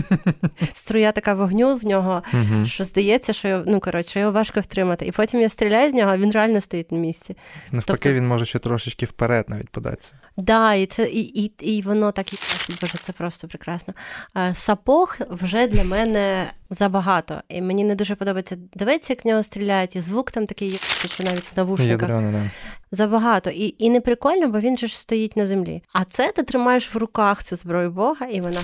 Струя 0.73 1.13
така 1.13 1.35
вогню 1.35 1.77
в 1.77 1.85
нього, 1.85 2.23
Угу. 2.33 2.67
що 2.67 2.85
здається, 2.85 3.33
що 3.33 3.49
його, 3.49 3.65
ну 3.67 3.81
коротше, 3.81 4.21
його 4.21 4.33
важко 4.33 4.61
втримати. 4.61 5.07
І 5.07 5.13
потім 5.13 5.41
я 5.41 5.49
стріляю 5.49 5.91
з 5.91 5.95
нього, 5.95 6.11
а 6.11 6.19
він 6.19 6.31
реально 6.31 6.61
стоїть 6.61 6.93
на 6.93 6.99
місці. 6.99 7.37
Навпаки, 7.73 7.99
Тобто- 8.03 8.13
він 8.13 8.27
може 8.27 8.47
ще 8.47 8.59
трошечки 8.59 9.07
вперед 9.07 9.45
навіть 9.49 9.69
податися. 9.69 10.13
Да, 10.37 10.75
і 10.75 10.87
це 10.87 11.05
і, 11.09 11.21
і, 11.45 11.53
і 11.77 11.83
воно 11.83 12.13
так 12.13 12.33
і 12.33 12.37
боже, 12.81 12.95
це 13.01 13.13
просто 13.13 13.49
прекрасно. 13.49 13.95
Е, 14.37 14.55
Сапог 14.55 15.17
вже 15.31 15.67
для 15.67 15.85
мене 15.85 16.47
забагато. 16.71 17.41
І 17.49 17.63
мені 17.63 17.85
не 17.85 17.95
дуже 17.95 18.15
подобається 18.15 18.57
дивитися, 18.75 19.13
як 19.13 19.25
в 19.25 19.29
нього 19.29 19.43
стріляють, 19.43 19.97
і 19.97 20.01
звук 20.01 20.31
там 20.31 20.47
такий, 20.47 20.81
що 21.11 21.25
навіть 21.25 21.39
в 21.55 21.57
навушниках. 21.57 22.09
Ядрене, 22.09 22.33
да. 22.33 22.51
Забагато. 22.93 23.51
І, 23.51 23.75
і 23.79 23.91
не 23.91 24.01
прикольно, 24.01 24.49
бо 24.49 24.61
він 24.61 24.79
же 24.79 24.87
ж 24.87 24.99
стоїть 24.99 25.37
на 25.37 25.47
землі. 25.47 25.83
А 25.93 26.05
це 26.05 26.33
ти 26.33 26.43
тримаєш 26.43 26.95
в 26.95 26.99
руках 26.99 27.43
цю 27.45 27.57
зброю 27.57 27.91
Бога, 27.91 28.27
і 28.27 28.41
вона. 28.41 28.61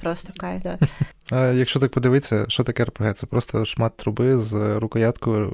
Просто 0.00 0.32
кайф. 0.36 0.62
Да. 0.62 0.78
А 1.30 1.46
Якщо 1.46 1.80
так 1.80 1.90
подивитися, 1.90 2.44
що 2.48 2.64
таке 2.64 2.84
РПГ? 2.84 3.12
Це 3.12 3.26
просто 3.26 3.64
шмат 3.64 3.96
труби 3.96 4.38
з 4.38 4.78
рукояткою 4.78 5.48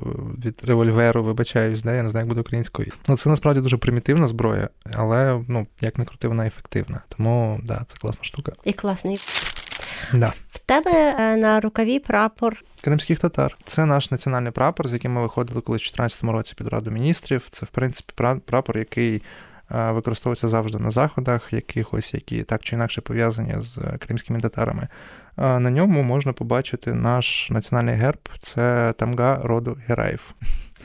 від 0.44 0.61
револьверу, 0.64 1.25
вибачаюсь, 1.25 1.83
да? 1.83 1.92
я 1.92 2.02
не 2.02 2.09
знаю, 2.09 2.25
як 2.25 2.28
буде 2.28 2.40
українською. 2.40 2.92
Ну, 3.09 3.16
це 3.16 3.30
насправді 3.30 3.61
дуже 3.61 3.76
примітивна 3.76 4.26
зброя, 4.26 4.68
але 4.92 5.44
ну, 5.49 5.66
як 5.80 5.99
не 5.99 6.04
крути, 6.04 6.28
вона 6.28 6.47
ефективна. 6.47 7.02
Тому 7.09 7.61
да, 7.64 7.85
це 7.87 7.97
класна 7.99 8.25
штука. 8.25 8.52
І 8.64 8.73
класний. 8.73 9.21
Да. 10.12 10.33
В 10.50 10.59
тебе 10.59 11.16
е, 11.18 11.37
на 11.37 11.61
рукаві 11.61 11.99
прапор. 11.99 12.64
Кримських 12.83 13.18
татар. 13.18 13.56
Це 13.66 13.85
наш 13.85 14.11
національний 14.11 14.52
прапор, 14.52 14.88
з 14.88 14.92
яким 14.92 15.12
ми 15.12 15.23
виходили 15.23 15.61
колись 15.61 15.83
в 15.83 15.97
2014 15.97 16.25
році 16.25 16.54
під 16.56 16.68
Раду 16.68 16.90
міністрів. 16.90 17.47
Це, 17.50 17.66
в 17.66 17.68
принципі, 17.68 18.12
прапор, 18.47 18.78
який 18.78 19.23
використовується 19.93 20.49
завжди 20.49 20.78
на 20.78 20.90
заходах, 20.90 21.52
якихось, 21.52 22.14
які 22.14 22.43
так 22.43 22.62
чи 22.62 22.76
інакше 22.76 23.00
пов'язані 23.00 23.54
з 23.59 23.78
е, 23.78 23.99
кримськими 23.99 24.40
татарами. 24.40 24.88
Е, 25.38 25.59
На 25.59 25.71
ньому 25.71 26.02
можна 26.02 26.33
побачити 26.33 26.95
наш 26.95 27.50
національний 27.50 27.95
герб 27.95 28.28
це 28.43 28.95
тамга 28.99 29.37
роду 29.45 29.78
гераїв. 29.87 30.35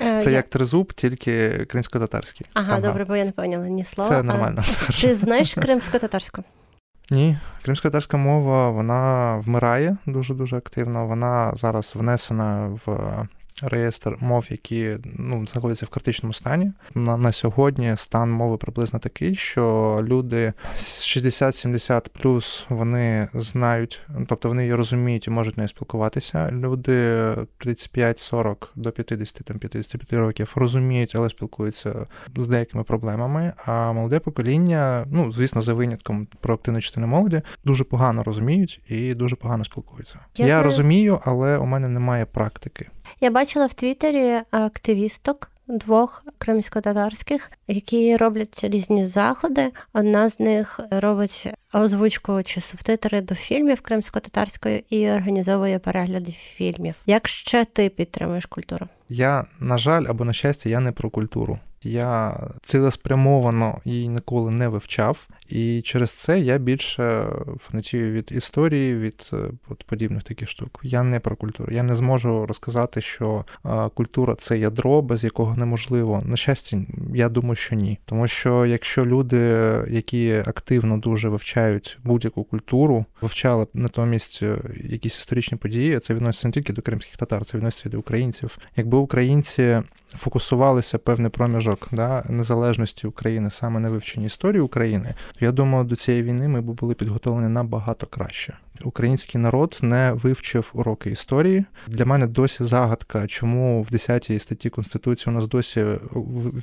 Е, 0.01 0.21
Це 0.21 0.31
я- 0.31 0.37
як 0.37 0.49
тризуб, 0.49 0.93
тільки 0.93 1.49
кримсько-татарський. 1.65 2.47
Ага, 2.53 2.65
Тамга. 2.65 2.87
добре, 2.87 3.05
бо 3.05 3.15
я 3.15 3.25
не 3.25 3.31
поняла 3.31 3.67
ні 3.67 3.83
слова. 3.83 4.09
Це 4.09 4.19
А 4.19 4.23
нормально. 4.23 4.61
все. 4.61 5.07
Ти 5.07 5.15
знаєш 5.15 5.53
кримсько-татарську? 5.53 6.43
Ні, 7.11 7.37
кримсько-татарська 7.65 8.17
мова 8.17 8.69
вона 8.69 9.35
вмирає 9.37 9.97
дуже 10.05 10.33
дуже 10.33 10.57
активно. 10.57 11.07
Вона 11.07 11.51
зараз 11.55 11.93
внесена 11.95 12.77
в 12.85 13.07
реєстр 13.61 14.17
мов, 14.19 14.47
які 14.49 14.97
ну, 15.03 15.47
знаходяться 15.47 15.85
в 15.85 15.89
критичному 15.89 16.33
стані. 16.33 16.71
На 16.95 17.17
на 17.17 17.31
сьогодні 17.31 17.93
стан 17.97 18.31
мови 18.31 18.57
приблизно 18.57 18.99
такий, 18.99 19.35
що 19.35 19.99
люди 20.03 20.53
60-70 20.75 22.05
плюс 22.21 22.65
вони 22.69 23.27
знають, 23.33 24.01
тобто 24.27 24.49
вони 24.49 24.61
її 24.61 24.75
розуміють 24.75 25.27
і 25.27 25.29
можуть 25.29 25.57
нею 25.57 25.67
спілкуватися. 25.67 26.49
Люди 26.51 26.91
35-40 27.59 28.67
до 28.75 28.91
50 28.91 29.45
там 29.45 29.59
55 29.59 30.13
років 30.13 30.53
розуміють, 30.55 31.15
але 31.15 31.29
спілкуються 31.29 32.07
з 32.37 32.47
деякими 32.47 32.83
проблемами. 32.83 33.53
А 33.65 33.91
молоде 33.91 34.19
покоління, 34.19 35.05
ну 35.11 35.31
звісно, 35.31 35.61
за 35.61 35.73
винятком 35.73 36.27
про 36.39 36.53
активну 36.53 36.81
частину 36.81 37.07
молоді, 37.07 37.41
дуже 37.65 37.83
погано 37.83 38.23
розуміють 38.23 38.81
і 38.87 39.13
дуже 39.13 39.35
погано 39.35 39.65
спілкуються. 39.65 40.19
Я, 40.37 40.45
Я 40.45 40.63
розумію, 40.63 41.19
але 41.25 41.57
у 41.57 41.65
мене 41.65 41.87
немає 41.87 42.25
практики. 42.25 42.89
Я 43.21 43.31
бачила 43.31 43.65
в 43.65 43.73
Твіттері 43.73 44.41
активісток 44.51 45.51
двох 45.69 46.23
кримсько-татарських, 46.37 47.51
які 47.67 48.17
роблять 48.17 48.59
різні 48.63 49.05
заходи. 49.05 49.71
Одна 49.93 50.29
з 50.29 50.39
них 50.39 50.79
робить 50.91 51.47
озвучку 51.73 52.43
чи 52.43 52.61
субтитри 52.61 53.21
до 53.21 53.35
фільмів 53.35 53.81
кримсько-татарської 53.81 54.83
і 54.89 55.09
організовує 55.09 55.79
перегляди 55.79 56.31
фільмів. 56.31 56.95
Як 57.05 57.27
ще 57.27 57.65
ти 57.65 57.89
підтримуєш 57.89 58.45
культуру? 58.45 58.87
Я 59.09 59.45
на 59.59 59.77
жаль 59.77 60.05
або 60.09 60.25
на 60.25 60.33
щастя, 60.33 60.69
я 60.69 60.79
не 60.79 60.91
про 60.91 61.09
культуру. 61.09 61.59
Я 61.83 62.39
цілеспрямовано 62.61 63.81
її 63.85 64.07
ніколи 64.07 64.51
не 64.51 64.67
вивчав, 64.67 65.27
і 65.49 65.81
через 65.81 66.11
це 66.11 66.39
я 66.39 66.57
більше 66.57 67.25
фанатію 67.59 68.11
від 68.11 68.31
історії, 68.31 68.95
від 68.95 69.29
е, 69.33 69.37
от, 69.69 69.83
подібних 69.83 70.23
таких 70.23 70.49
штук. 70.49 70.79
Я 70.83 71.03
не 71.03 71.19
про 71.19 71.35
культуру. 71.35 71.73
Я 71.73 71.83
не 71.83 71.95
зможу 71.95 72.45
розказати, 72.45 73.01
що 73.01 73.45
а, 73.63 73.89
культура 73.89 74.35
це 74.35 74.57
ядро, 74.57 75.01
без 75.01 75.23
якого 75.23 75.55
неможливо. 75.55 76.23
На 76.25 76.37
щастя, 76.37 76.77
я 77.13 77.29
думаю, 77.29 77.55
що 77.55 77.75
ні. 77.75 77.99
Тому 78.05 78.27
що 78.27 78.65
якщо 78.65 79.05
люди, 79.05 79.37
які 79.89 80.33
активно 80.33 80.97
дуже 80.97 81.29
вивчають 81.29 81.97
будь-яку 82.03 82.43
культуру, 82.43 83.05
вивчали 83.21 83.67
натомість 83.73 84.39
е, 84.43 84.57
якісь 84.83 85.17
історичні 85.17 85.57
події, 85.57 85.99
це 85.99 86.13
відноситься 86.13 86.47
не 86.47 86.51
тільки 86.51 86.73
до 86.73 86.81
кримських 86.81 87.17
татар, 87.17 87.45
це 87.45 87.57
відноситься 87.57 87.89
до 87.89 87.99
українців. 87.99 88.57
Якби 88.75 88.97
українці 88.97 89.81
фокусувалися 90.17 90.97
певний 90.97 91.29
проміжок 91.29 91.87
да, 91.91 92.23
незалежності 92.29 93.07
України 93.07 93.49
саме 93.49 93.79
на 93.79 93.89
вивченні 93.89 94.25
історії 94.25 94.61
України, 94.61 95.15
я 95.39 95.51
думаю, 95.51 95.83
до 95.83 95.95
цієї 95.95 96.23
війни 96.23 96.47
ми 96.47 96.61
б 96.61 96.65
були 96.65 96.93
підготовлені 96.93 97.49
набагато 97.49 98.07
краще 98.07 98.57
український 98.83 99.41
народ 99.41 99.79
не 99.81 100.11
вивчив 100.13 100.71
уроки 100.73 101.11
історії. 101.11 101.65
Для 101.87 102.05
мене 102.05 102.27
досі 102.27 102.63
загадка, 102.63 103.27
чому 103.27 103.81
в 103.81 103.89
10 103.89 104.41
статті 104.41 104.69
Конституції 104.69 105.33
у 105.33 105.35
нас 105.35 105.47
досі 105.47 105.85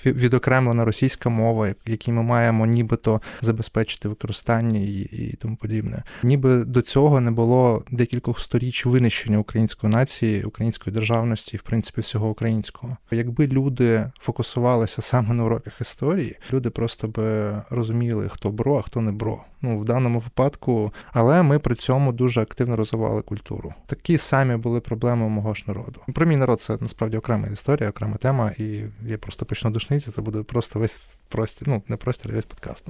відокремлена 0.04 0.84
російська 0.84 1.28
мова, 1.28 1.74
якій 1.86 2.12
ми 2.12 2.22
маємо 2.22 2.66
нібито 2.66 3.20
забезпечити 3.40 4.08
використання 4.08 4.80
і, 4.80 5.00
і 5.12 5.36
тому 5.36 5.56
подібне. 5.56 6.02
Ніби 6.22 6.64
до 6.64 6.82
цього 6.82 7.20
не 7.20 7.30
було 7.30 7.84
декількох 7.90 8.40
сторіч 8.40 8.86
винищення 8.86 9.38
української 9.38 9.92
нації, 9.92 10.44
української 10.44 10.94
державності, 10.94 11.56
в 11.56 11.62
принципі, 11.62 12.00
всього 12.00 12.30
українського. 12.30 12.96
Якби 13.10 13.46
люди 13.46 14.10
фокусувалися 14.20 15.02
саме 15.02 15.34
на 15.34 15.44
уроках 15.44 15.80
історії, 15.80 16.36
люди 16.52 16.70
просто 16.70 17.08
би 17.08 17.62
розуміли, 17.70 18.28
хто 18.28 18.50
bro, 18.50 18.78
а 18.78 18.82
хто 18.82 19.00
не 19.00 19.12
bro. 19.12 19.44
Ну 19.62 19.78
в 19.78 19.84
даному 19.84 20.18
випадку, 20.18 20.92
але 21.12 21.42
ми 21.42 21.58
при 21.58 21.74
цьому 21.74 22.05
цьому 22.06 22.12
дуже 22.12 22.42
активно 22.42 22.76
розвивали 22.76 23.22
культуру. 23.22 23.74
Такі 23.86 24.18
самі 24.18 24.56
були 24.56 24.80
проблеми 24.80 25.26
у 25.26 25.28
мого 25.28 25.54
ж 25.54 25.64
народу. 25.66 26.00
Про 26.14 26.26
мій 26.26 26.36
народ 26.36 26.60
це 26.60 26.76
насправді 26.80 27.16
окрема 27.16 27.48
історія, 27.48 27.90
окрема 27.90 28.16
тема, 28.16 28.52
і 28.58 28.84
я 29.06 29.18
просто 29.18 29.46
почну 29.46 29.70
душниці. 29.70 30.10
Це 30.10 30.22
буде 30.22 30.42
просто 30.42 30.78
весь 30.78 31.00
простір, 31.28 31.68
ну 31.68 31.82
не 31.88 31.96
простір, 31.96 32.30
а 32.32 32.34
весь 32.34 32.44
подкаст. 32.44 32.84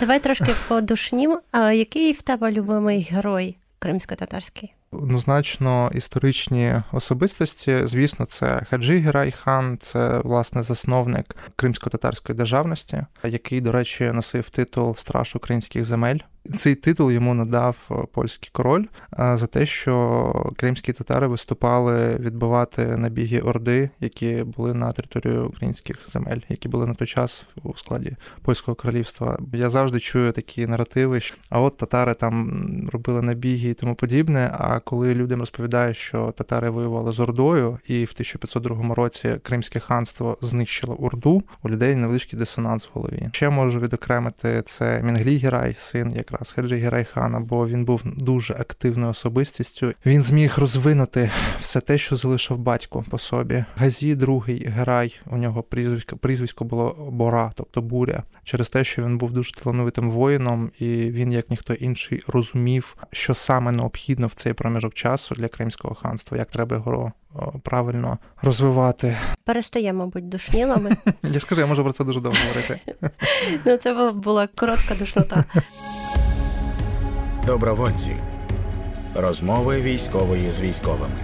Давай 0.00 0.20
трошки 0.20 0.54
подушнім. 0.68 1.40
А 1.52 1.72
який 1.72 2.12
в 2.12 2.22
тебе 2.22 2.52
любимий 2.52 3.08
герой 3.10 3.56
кримсько-татарський? 3.78 4.72
Однозначно 4.90 5.90
історичні 5.94 6.74
особистості, 6.92 7.80
звісно, 7.84 8.26
це 8.26 8.62
Хаджи 8.70 8.98
Герайхан, 8.98 9.78
це 9.82 10.20
власне 10.24 10.62
засновник 10.62 11.36
кримсько-татарської 11.56 12.36
державності, 12.36 13.02
який, 13.24 13.60
до 13.60 13.72
речі, 13.72 14.10
носив 14.12 14.50
титул 14.50 14.96
Страж 14.96 15.36
українських 15.36 15.84
земель. 15.84 16.18
Цей 16.56 16.74
титул 16.74 17.10
йому 17.10 17.34
надав 17.34 17.88
е, 17.90 17.94
польський 18.12 18.50
король 18.52 18.84
е, 19.18 19.36
за 19.36 19.46
те, 19.46 19.66
що 19.66 20.52
кримські 20.56 20.92
татари 20.92 21.26
виступали 21.26 22.16
відбивати 22.16 22.96
набіги 22.96 23.40
орди, 23.40 23.90
які 24.00 24.44
були 24.56 24.74
на 24.74 24.92
території 24.92 25.38
українських 25.38 26.10
земель, 26.10 26.40
які 26.48 26.68
були 26.68 26.86
на 26.86 26.94
той 26.94 27.06
час 27.06 27.46
у 27.62 27.74
складі 27.74 28.16
польського 28.42 28.74
королівства. 28.74 29.38
Я 29.52 29.70
завжди 29.70 30.00
чую 30.00 30.32
такі 30.32 30.66
наративи, 30.66 31.20
що 31.20 31.36
а 31.50 31.60
от 31.60 31.76
татари 31.76 32.14
там 32.14 32.88
робили 32.92 33.22
набіги 33.22 33.68
і 33.68 33.74
тому 33.74 33.94
подібне. 33.94 34.50
А 34.58 34.80
коли 34.80 35.14
людям 35.14 35.40
розповідають, 35.40 35.96
що 35.96 36.34
татари 36.36 36.70
воювали 36.70 37.12
з 37.12 37.20
Ордою, 37.20 37.78
і 37.86 38.04
в 38.04 38.10
1502 38.14 38.94
році 38.94 39.36
Кримське 39.42 39.80
ханство 39.80 40.38
знищило 40.40 40.94
Орду, 40.94 41.42
у 41.62 41.68
людей 41.68 41.96
невеличкий 41.96 42.38
дисонанс 42.38 42.86
в 42.86 42.90
голові. 42.92 43.28
Ще 43.32 43.48
можу 43.50 43.80
відокремити 43.80 44.62
це 44.66 45.02
Мінглі 45.02 45.36
Герай, 45.36 45.74
син 45.74 46.12
якраз 46.16 46.27
якраз 46.32 46.52
Хаджі 46.52 46.76
Герайхана, 46.76 47.40
бо 47.40 47.68
він 47.68 47.84
був 47.84 48.02
дуже 48.04 48.54
активною 48.54 49.10
особистістю. 49.10 49.92
Він 50.06 50.22
зміг 50.22 50.54
розвинути 50.58 51.30
все 51.58 51.80
те, 51.80 51.98
що 51.98 52.16
залишив 52.16 52.58
батько 52.58 53.04
по 53.10 53.18
собі. 53.18 53.64
Газі, 53.76 54.14
другий 54.14 54.66
Герай, 54.66 55.20
у 55.26 55.36
нього 55.36 55.62
прізвисько 55.62 56.16
прізвисько 56.16 56.64
було 56.64 57.10
Бора, 57.12 57.52
тобто 57.54 57.82
буря, 57.82 58.22
через 58.44 58.70
те, 58.70 58.84
що 58.84 59.04
він 59.04 59.18
був 59.18 59.32
дуже 59.32 59.52
талановитим 59.52 60.10
воїном, 60.10 60.70
і 60.78 60.86
він, 60.86 61.32
як 61.32 61.50
ніхто 61.50 61.74
інший, 61.74 62.22
розумів, 62.26 62.96
що 63.12 63.34
саме 63.34 63.72
необхідно 63.72 64.26
в 64.26 64.32
цей 64.32 64.52
проміжок 64.52 64.94
часу 64.94 65.34
для 65.34 65.48
Кримського 65.48 65.94
ханства, 65.94 66.38
як 66.38 66.50
треба 66.50 66.76
його. 66.76 67.12
Правильно 67.62 68.18
розвивати. 68.42 69.16
Перестаємо 69.44 69.98
мабуть, 69.98 70.28
душнілами. 70.28 70.96
Я 71.22 71.38
ж 71.38 71.46
кажу, 71.46 71.60
я 71.60 71.66
можу 71.66 71.84
про 71.84 71.92
це 71.92 72.04
дуже 72.04 72.20
довго 72.20 72.38
говорити. 72.48 72.80
Ну, 73.64 73.76
це 73.76 74.12
була 74.12 74.46
коротка 74.46 74.94
душнота. 74.94 75.44
Добровольці. 77.48 78.16
Розмови 79.14 79.80
військової 79.80 80.50
з 80.50 80.60
військовими. 80.60 81.14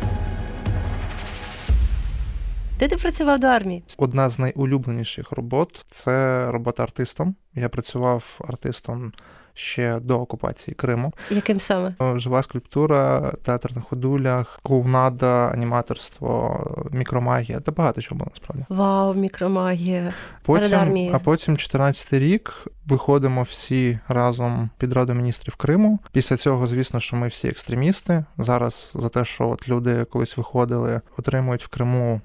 Де 2.78 2.88
ти 2.88 2.96
працював 2.96 3.40
до 3.40 3.46
армії? 3.46 3.82
Одна 3.98 4.28
з 4.28 4.38
найулюбленіших 4.38 5.32
робот 5.32 5.84
це 5.86 6.46
робота 6.50 6.82
артистом. 6.82 7.34
Я 7.54 7.68
працював 7.68 8.40
артистом 8.48 9.12
ще 9.54 10.00
до 10.00 10.20
окупації 10.20 10.74
Криму. 10.74 11.12
Яким 11.30 11.60
саме? 11.60 11.94
Жива 12.16 12.42
скульптура, 12.42 13.32
театр 13.42 13.70
на 13.76 13.80
ходулях, 13.80 14.60
клоунада, 14.62 15.50
аніматорство, 15.52 16.60
мікромагія 16.92 17.60
та 17.60 17.72
багато 17.72 18.02
чого 18.02 18.18
було 18.18 18.30
насправді. 18.30 18.64
Вау, 18.68 19.14
мікромагія. 19.14 20.12
Потім, 20.44 21.10
а 21.12 21.18
потім 21.18 21.54
14-й 21.54 22.18
рік 22.18 22.66
виходимо 22.86 23.42
всі 23.42 23.98
разом 24.08 24.70
під 24.78 24.92
раду 24.92 25.14
міністрів 25.14 25.56
Криму. 25.56 25.98
Після 26.12 26.36
цього, 26.36 26.66
звісно, 26.66 27.00
що 27.00 27.16
ми 27.16 27.28
всі 27.28 27.48
екстремісти. 27.48 28.24
Зараз 28.38 28.92
за 28.94 29.08
те, 29.08 29.24
що 29.24 29.48
от 29.48 29.68
люди 29.68 30.04
колись 30.04 30.36
виходили, 30.36 31.00
отримують 31.18 31.64
в 31.64 31.68
Криму 31.68 32.20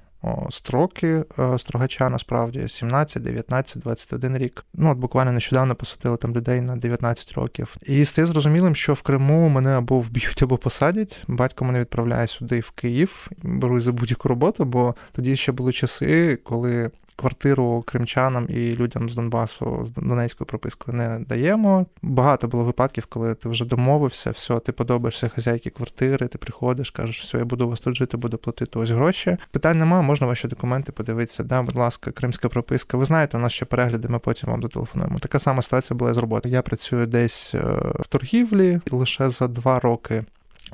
строки 0.50 1.24
е, 1.38 1.58
строгача 1.58 2.08
насправді 2.08 2.68
17, 2.68 3.22
19, 3.22 3.82
21 3.82 4.38
рік. 4.38 4.64
Ну 4.74 4.90
от 4.90 4.98
буквально 4.98 5.32
нещодавно 5.32 5.74
посадили 5.74 6.16
там 6.16 6.34
людей 6.34 6.60
на 6.60 6.76
19 6.76 7.32
років. 7.32 7.76
І 7.82 8.04
стає 8.04 8.26
зрозумілим, 8.26 8.74
що 8.74 8.94
в 8.94 9.02
Криму 9.02 9.48
мене 9.48 9.70
або 9.70 10.00
вб'ють, 10.00 10.42
або 10.42 10.58
посадять. 10.58 11.22
Батько 11.28 11.64
мене 11.64 11.80
відправляє 11.80 12.26
сюди 12.26 12.60
в 12.60 12.70
Київ, 12.70 13.28
беру 13.42 13.80
за 13.80 13.92
будь-яку 13.92 14.28
роботу, 14.28 14.64
бо 14.64 14.94
тоді 15.12 15.36
ще 15.36 15.52
були 15.52 15.72
часи, 15.72 16.36
коли 16.44 16.90
квартиру 17.20 17.84
кримчанам 17.86 18.46
і 18.48 18.76
людям 18.76 19.10
з 19.10 19.14
Донбасу 19.14 19.84
з 19.84 19.90
Донецькою 19.90 20.46
пропискою 20.46 20.98
не 20.98 21.18
даємо. 21.28 21.86
Багато 22.02 22.48
було 22.48 22.64
випадків, 22.64 23.06
коли 23.06 23.34
ти 23.34 23.48
вже 23.48 23.64
домовився, 23.64 24.30
все, 24.30 24.58
ти 24.58 24.72
подобаєшся 24.72 25.28
хазяйки 25.28 25.70
квартири, 25.70 26.28
ти 26.28 26.38
приходиш, 26.38 26.90
кажеш, 26.90 27.22
все, 27.22 27.38
я 27.38 27.44
буду 27.44 27.68
вас 27.68 27.80
тут 27.80 27.96
жити, 27.96 28.16
буду 28.16 28.38
платити 28.38 28.78
ось 28.78 28.90
гроші. 28.90 29.36
Питань 29.50 29.78
немає, 29.78 30.02
можна 30.02 30.26
ваші 30.26 30.48
документи 30.48 30.92
подивитися. 30.92 31.44
Да, 31.44 31.62
будь 31.62 31.76
ласка, 31.76 32.10
кримська 32.10 32.48
прописка. 32.48 32.96
Ви 32.96 33.04
знаєте, 33.04 33.36
у 33.36 33.40
нас 33.40 33.52
ще 33.52 33.64
перегляди, 33.64 34.08
ми 34.08 34.18
потім 34.18 34.50
вам 34.50 34.62
зателефонуємо. 34.62 35.18
Така 35.18 35.38
сама 35.38 35.62
ситуація 35.62 35.96
була 35.96 36.14
з 36.14 36.18
роботи. 36.18 36.48
Я 36.48 36.62
працюю 36.62 37.06
десь 37.06 37.54
е, 37.54 37.58
в 38.00 38.06
торгівлі 38.06 38.80
лише 38.90 39.30
за 39.30 39.48
два 39.48 39.78
роки. 39.78 40.24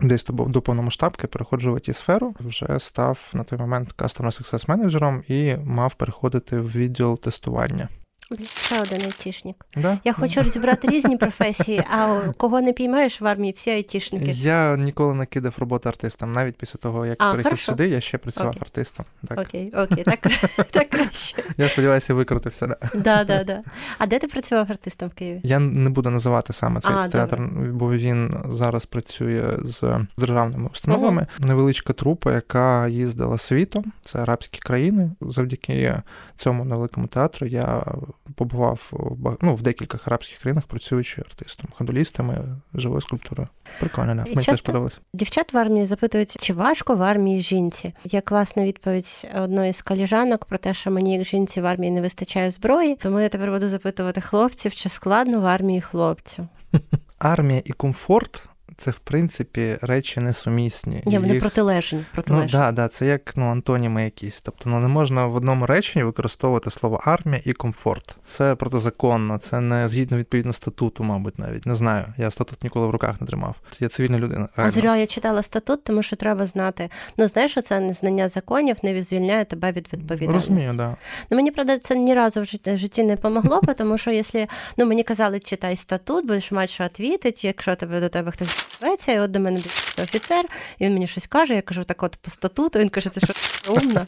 Десь 0.03 0.25
до 0.25 0.61
повномасштабки 0.61 1.26
переходжу 1.26 1.73
в 1.73 1.75
it 1.75 1.93
сферу 1.93 2.35
вже 2.41 2.81
став 2.81 3.31
на 3.35 3.45
той 3.45 3.59
момент 3.59 3.95
Customer 3.99 4.26
Success 4.26 4.65
менеджером 4.69 5.23
і 5.29 5.57
мав 5.65 5.95
переходити 5.95 6.61
в 6.61 6.76
відділ 6.76 7.19
тестування. 7.19 7.88
Ще 8.54 8.80
один 8.83 9.02
айтішник. 9.02 9.56
Да? 9.76 9.99
Я 10.04 10.12
хочу 10.12 10.42
розібрати 10.42 10.88
різні 10.88 11.16
професії, 11.16 11.83
а 11.90 12.21
кого 12.37 12.61
не 12.61 12.73
піймаєш 12.73 13.21
в 13.21 13.26
армії, 13.26 13.52
всі 13.56 13.71
айтішники. 13.71 14.30
Я 14.30 14.76
ніколи 14.76 15.14
не 15.14 15.26
кидав 15.26 15.54
роботу 15.59 15.88
артистам. 15.88 16.33
Навіть 16.33 16.56
після 16.56 16.78
того, 16.78 17.06
як 17.06 17.16
А, 17.21 17.30
перейшов 17.30 17.50
хорошо. 17.50 17.73
сюди, 17.73 17.88
я 17.88 18.00
ще 18.00 18.18
працював 18.18 18.49
Окей. 18.50 18.62
артистом. 18.62 19.06
Так. 19.28 19.38
Окей, 19.38 19.73
окей, 19.76 20.04
так, 20.04 20.21
так 20.71 20.90
краще. 20.90 21.42
Я 21.56 21.68
сподіваюся, 21.68 22.14
викрутився. 22.14 22.66
Да. 22.66 22.76
Да, 22.95 23.25
да, 23.25 23.45
да. 23.45 23.62
А 23.99 24.06
де 24.06 24.18
ти 24.18 24.28
працював 24.28 24.66
артистом 24.71 25.09
в 25.09 25.12
Києві? 25.12 25.40
Я 25.45 25.59
не 25.59 25.90
буду 25.90 26.11
називати 26.11 26.52
саме 26.52 26.80
цей 26.80 26.95
А, 26.95 27.09
театр, 27.09 27.42
бо 27.73 27.92
він 27.92 28.37
зараз 28.50 28.87
працює 28.87 29.45
з 29.62 30.00
державними 30.18 30.68
установами. 30.73 31.26
Невеличка 31.38 31.92
трупа, 31.92 32.33
яка 32.33 32.88
їздила 32.88 33.38
світом, 33.38 33.92
це 34.04 34.18
арабські 34.18 34.59
країни. 34.61 35.11
Завдяки 35.21 36.02
цьому 36.37 36.64
невеликому 36.64 37.06
театру 37.06 37.47
я 37.47 37.85
побував 38.35 38.88
в 38.92 39.37
ну, 39.40 39.54
в 39.54 39.62
декількох 39.62 40.09
арабських 40.09 40.38
країнах, 40.38 40.64
працюючи 40.66 41.21
артистом, 41.21 41.71
ходолістами, 41.73 42.45
живою 42.75 43.00
скульптурою. 43.00 43.49
Прикольно, 43.80 44.14
да. 44.14 44.23
Мені 44.23 44.45
теж 44.45 44.61
подобалося. 44.61 44.99
Дівчат 45.14 45.52
в 45.52 45.59
армії 45.59 45.87
запитують, 45.87 46.37
чи 46.40 46.52
важко 46.52 46.97
в 46.97 47.02
армії 47.02 47.40
жінці. 47.40 47.95
Є 48.04 48.21
класна 48.21 48.64
відповідь 48.64 49.28
одної 49.35 49.73
з 49.73 49.83
коліжанок 49.83 50.45
про 50.45 50.59
те, 50.59 50.75
що 50.75 50.90
мені 50.90 51.14
як 51.14 51.25
жінці 51.25 51.61
в 51.61 51.66
армії 51.66 51.92
не 51.92 52.00
вистачає 52.00 52.50
зброї. 52.50 52.97
Тому 52.97 53.21
я 53.21 53.28
тепер 53.28 53.50
буду 53.50 53.68
запитувати 53.68 54.21
хлопців, 54.21 54.75
чи 54.75 54.88
складно 54.88 55.40
в 55.40 55.47
армії 55.47 55.80
хлопцю. 55.80 56.49
Армія 57.18 57.62
і 57.64 57.73
комфорт 57.73 58.49
це 58.76 58.90
в 58.90 58.99
принципі 58.99 59.78
речі 59.83 60.21
несумісні. 60.21 61.02
Ні, 61.06 61.18
вони 61.18 61.33
Їх- 61.33 61.40
протилежні. 61.40 62.04
Ну 62.28 62.49
да, 62.52 62.73
да, 62.73 62.88
це 62.88 63.06
як 63.06 63.37
ну 63.37 63.50
антоніми 63.50 64.04
якісь. 64.04 64.40
Тобто, 64.40 64.71
ну 64.71 64.80
не 64.80 64.88
можна 64.88 65.26
в 65.26 65.35
одному 65.35 65.66
реченні 65.66 66.04
використовувати 66.04 66.71
слово 66.71 67.00
армія 67.04 67.42
і 67.45 67.52
комфорт. 67.52 68.16
Це 68.30 68.54
протизаконно, 68.54 69.38
це 69.38 69.61
не 69.61 69.88
згідно 69.88 70.18
відповідно 70.18 70.52
статуту, 70.52 71.04
мабуть, 71.04 71.38
навіть 71.38 71.66
не 71.66 71.75
знаю. 71.75 72.04
Я 72.18 72.30
статут 72.30 72.64
ніколи 72.64 72.87
в 72.87 72.90
руках 72.90 73.21
не 73.21 73.26
тримав. 73.26 73.56
Я 73.80 73.88
цивільна 73.88 74.18
людина. 74.18 74.49
А 74.56 74.71
зря 74.71 74.97
я 74.97 75.06
читала 75.06 75.42
статут, 75.42 75.85
тому 75.85 76.02
що 76.02 76.16
треба 76.16 76.47
знати. 76.47 76.90
Ну 77.16 77.28
знаєш, 77.28 77.50
що 77.50 77.62
це 77.62 77.80
незнання 77.80 78.28
законів 78.28 78.76
не 78.83 79.02
звільняє 79.02 79.45
тебе 79.45 79.73
від 79.73 79.92
відповідальності. 79.92 80.50
Розумію, 80.50 80.73
да. 80.73 80.97
Ну 81.30 81.37
мені 81.37 81.50
правда 81.50 81.78
це 81.78 81.97
ні 81.97 82.14
разу 82.14 82.40
в 82.40 82.45
житті, 82.45 82.78
житті 82.78 83.02
не 83.02 83.16
помогло, 83.16 83.61
тому 83.76 83.99
що 83.99 84.11
якщо 84.11 84.47
ну 84.76 84.87
мені 84.87 85.02
казали, 85.02 85.38
читай 85.38 85.76
статут, 85.76 86.26
будеш 86.26 86.52
мати 86.52 86.68
що 86.68 86.85
відповідати, 86.85 87.47
якщо 87.47 87.75
тебе 87.75 88.00
до 88.00 88.09
тебе 88.09 88.30
хтось 88.30 88.66
зветься, 88.80 89.12
і 89.12 89.18
от 89.18 89.30
до 89.30 89.40
мене 89.40 89.61
офіцер, 90.02 90.45
і 90.78 90.85
він 90.85 90.92
мені 90.92 91.06
щось 91.06 91.26
каже, 91.26 91.54
я 91.54 91.62
кажу, 91.62 91.85
так 91.85 92.02
от 92.02 92.16
по 92.16 92.30
статуту, 92.30 92.78
він 92.78 92.88
каже, 92.88 93.11
ти 93.11 93.21
що 93.21 93.33
умна. 93.73 94.06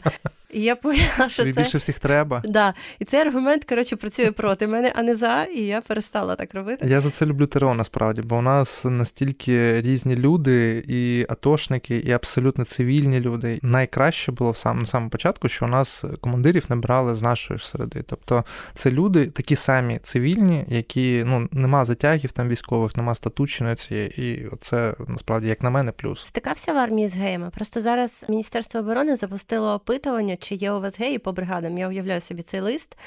І 0.53 0.61
я 0.61 0.75
поняла, 0.75 1.29
що 1.29 1.43
Тобі 1.43 1.53
це. 1.53 1.61
більше 1.61 1.77
всіх 1.77 1.99
треба. 1.99 2.41
Да. 2.45 2.73
І 2.99 3.05
цей 3.05 3.19
аргумент, 3.19 3.63
коротше, 3.65 3.95
працює 3.95 4.31
проти 4.31 4.67
мене, 4.67 4.93
а 4.95 5.01
не 5.01 5.15
за, 5.15 5.43
і 5.43 5.61
я 5.61 5.81
перестала 5.81 6.35
так 6.35 6.53
робити. 6.53 6.87
Я 6.87 7.01
за 7.01 7.09
це 7.09 7.25
люблю 7.25 7.47
ТРО 7.47 7.73
насправді, 7.73 8.21
бо 8.21 8.37
у 8.37 8.41
нас 8.41 8.85
настільки 8.85 9.81
різні 9.81 10.15
люди, 10.15 10.83
і 10.87 11.25
атошники, 11.29 11.97
і 11.97 12.11
абсолютно 12.11 12.65
цивільні 12.65 13.19
люди. 13.19 13.59
Найкраще 13.61 14.31
було 14.31 14.51
в 14.51 14.57
сам, 14.57 14.79
на 14.79 14.85
самому 14.85 15.09
початку, 15.09 15.49
що 15.49 15.65
у 15.65 15.67
нас 15.67 16.05
командирів 16.21 16.65
набирали 16.69 17.15
з 17.15 17.21
нашої 17.21 17.57
ж 17.57 17.67
середи. 17.67 18.03
Тобто 18.07 18.43
це 18.73 18.91
люди 18.91 19.25
такі 19.25 19.55
самі 19.55 19.99
цивільні, 20.03 20.65
які 20.67 21.23
ну 21.25 21.47
нема 21.51 21.85
затягів 21.85 22.31
там 22.31 22.49
військових, 22.49 22.97
нема 22.97 23.15
статучної 23.15 23.75
цієї, 23.75 24.09
і 24.09 24.49
це 24.61 24.93
насправді, 25.07 25.47
як 25.47 25.61
на 25.61 25.69
мене, 25.69 25.91
плюс. 25.91 26.25
Стикався 26.25 26.73
в 26.73 26.77
армії 26.77 27.09
з 27.09 27.15
геями. 27.15 27.51
Просто 27.55 27.81
зараз 27.81 28.25
Міністерство 28.29 28.79
оборони 28.79 29.15
запустило 29.15 29.73
опитування, 29.73 30.35
чи 30.39 30.55
є 30.55 30.71
у 30.71 30.81
вас 30.81 30.99
геї 30.99 31.19
по 31.19 31.31
бригадам. 31.31 31.77
Я 31.77 31.87
уявляю 31.87 32.21
собі 32.21 32.41
цей 32.41 32.59
лист 32.59 32.97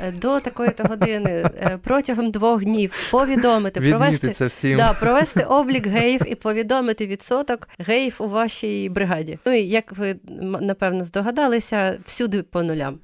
е, 0.00 0.12
до 0.12 0.40
такої-то 0.40 0.84
години 0.84 1.30
е, 1.30 1.78
протягом 1.82 2.30
двох 2.30 2.64
днів 2.64 3.08
повідомити, 3.10 3.80
Відміти 3.80 3.98
провести 3.98 4.30
це 4.30 4.46
всім. 4.46 4.76
Да, 4.76 4.92
провести 4.92 5.44
облік 5.44 5.86
геїв 5.86 6.20
і 6.26 6.34
повідомити 6.34 7.06
відсоток 7.06 7.68
геїв 7.78 8.16
у 8.18 8.28
вашій 8.28 8.88
бригаді. 8.88 9.38
Ну 9.46 9.52
і 9.52 9.62
як 9.62 9.92
ви 9.92 10.16
напевно 10.60 11.04
здогадалися, 11.04 11.98
всюди 12.06 12.42
по 12.42 12.62
нулям. 12.62 12.98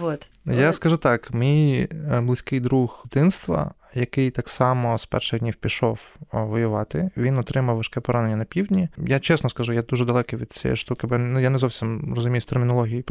Вот. 0.00 0.26
Я 0.44 0.72
скажу 0.72 0.96
так: 0.96 1.34
мій 1.34 1.88
е, 2.12 2.20
близький 2.20 2.60
друг 2.60 3.04
дитинства, 3.04 3.74
який 3.94 4.30
так 4.30 4.48
само 4.48 4.98
з 4.98 5.06
перших 5.06 5.40
днів 5.40 5.54
пішов 5.54 6.16
воювати, 6.32 7.10
він 7.16 7.38
отримав 7.38 7.76
важке 7.76 8.00
поранення 8.00 8.36
на 8.36 8.44
півдні. 8.44 8.88
Я 8.98 9.20
чесно 9.20 9.50
скажу, 9.50 9.72
я 9.72 9.82
дуже 9.82 10.04
далекий 10.04 10.38
від 10.38 10.52
цієї 10.52 10.76
штуки, 10.76 11.06
бо 11.06 11.18
ну, 11.18 11.40
я 11.40 11.50
не 11.50 11.58
зовсім 11.58 12.14
розумію 12.16 12.40
з 12.40 12.44
термінології. 12.72 13.04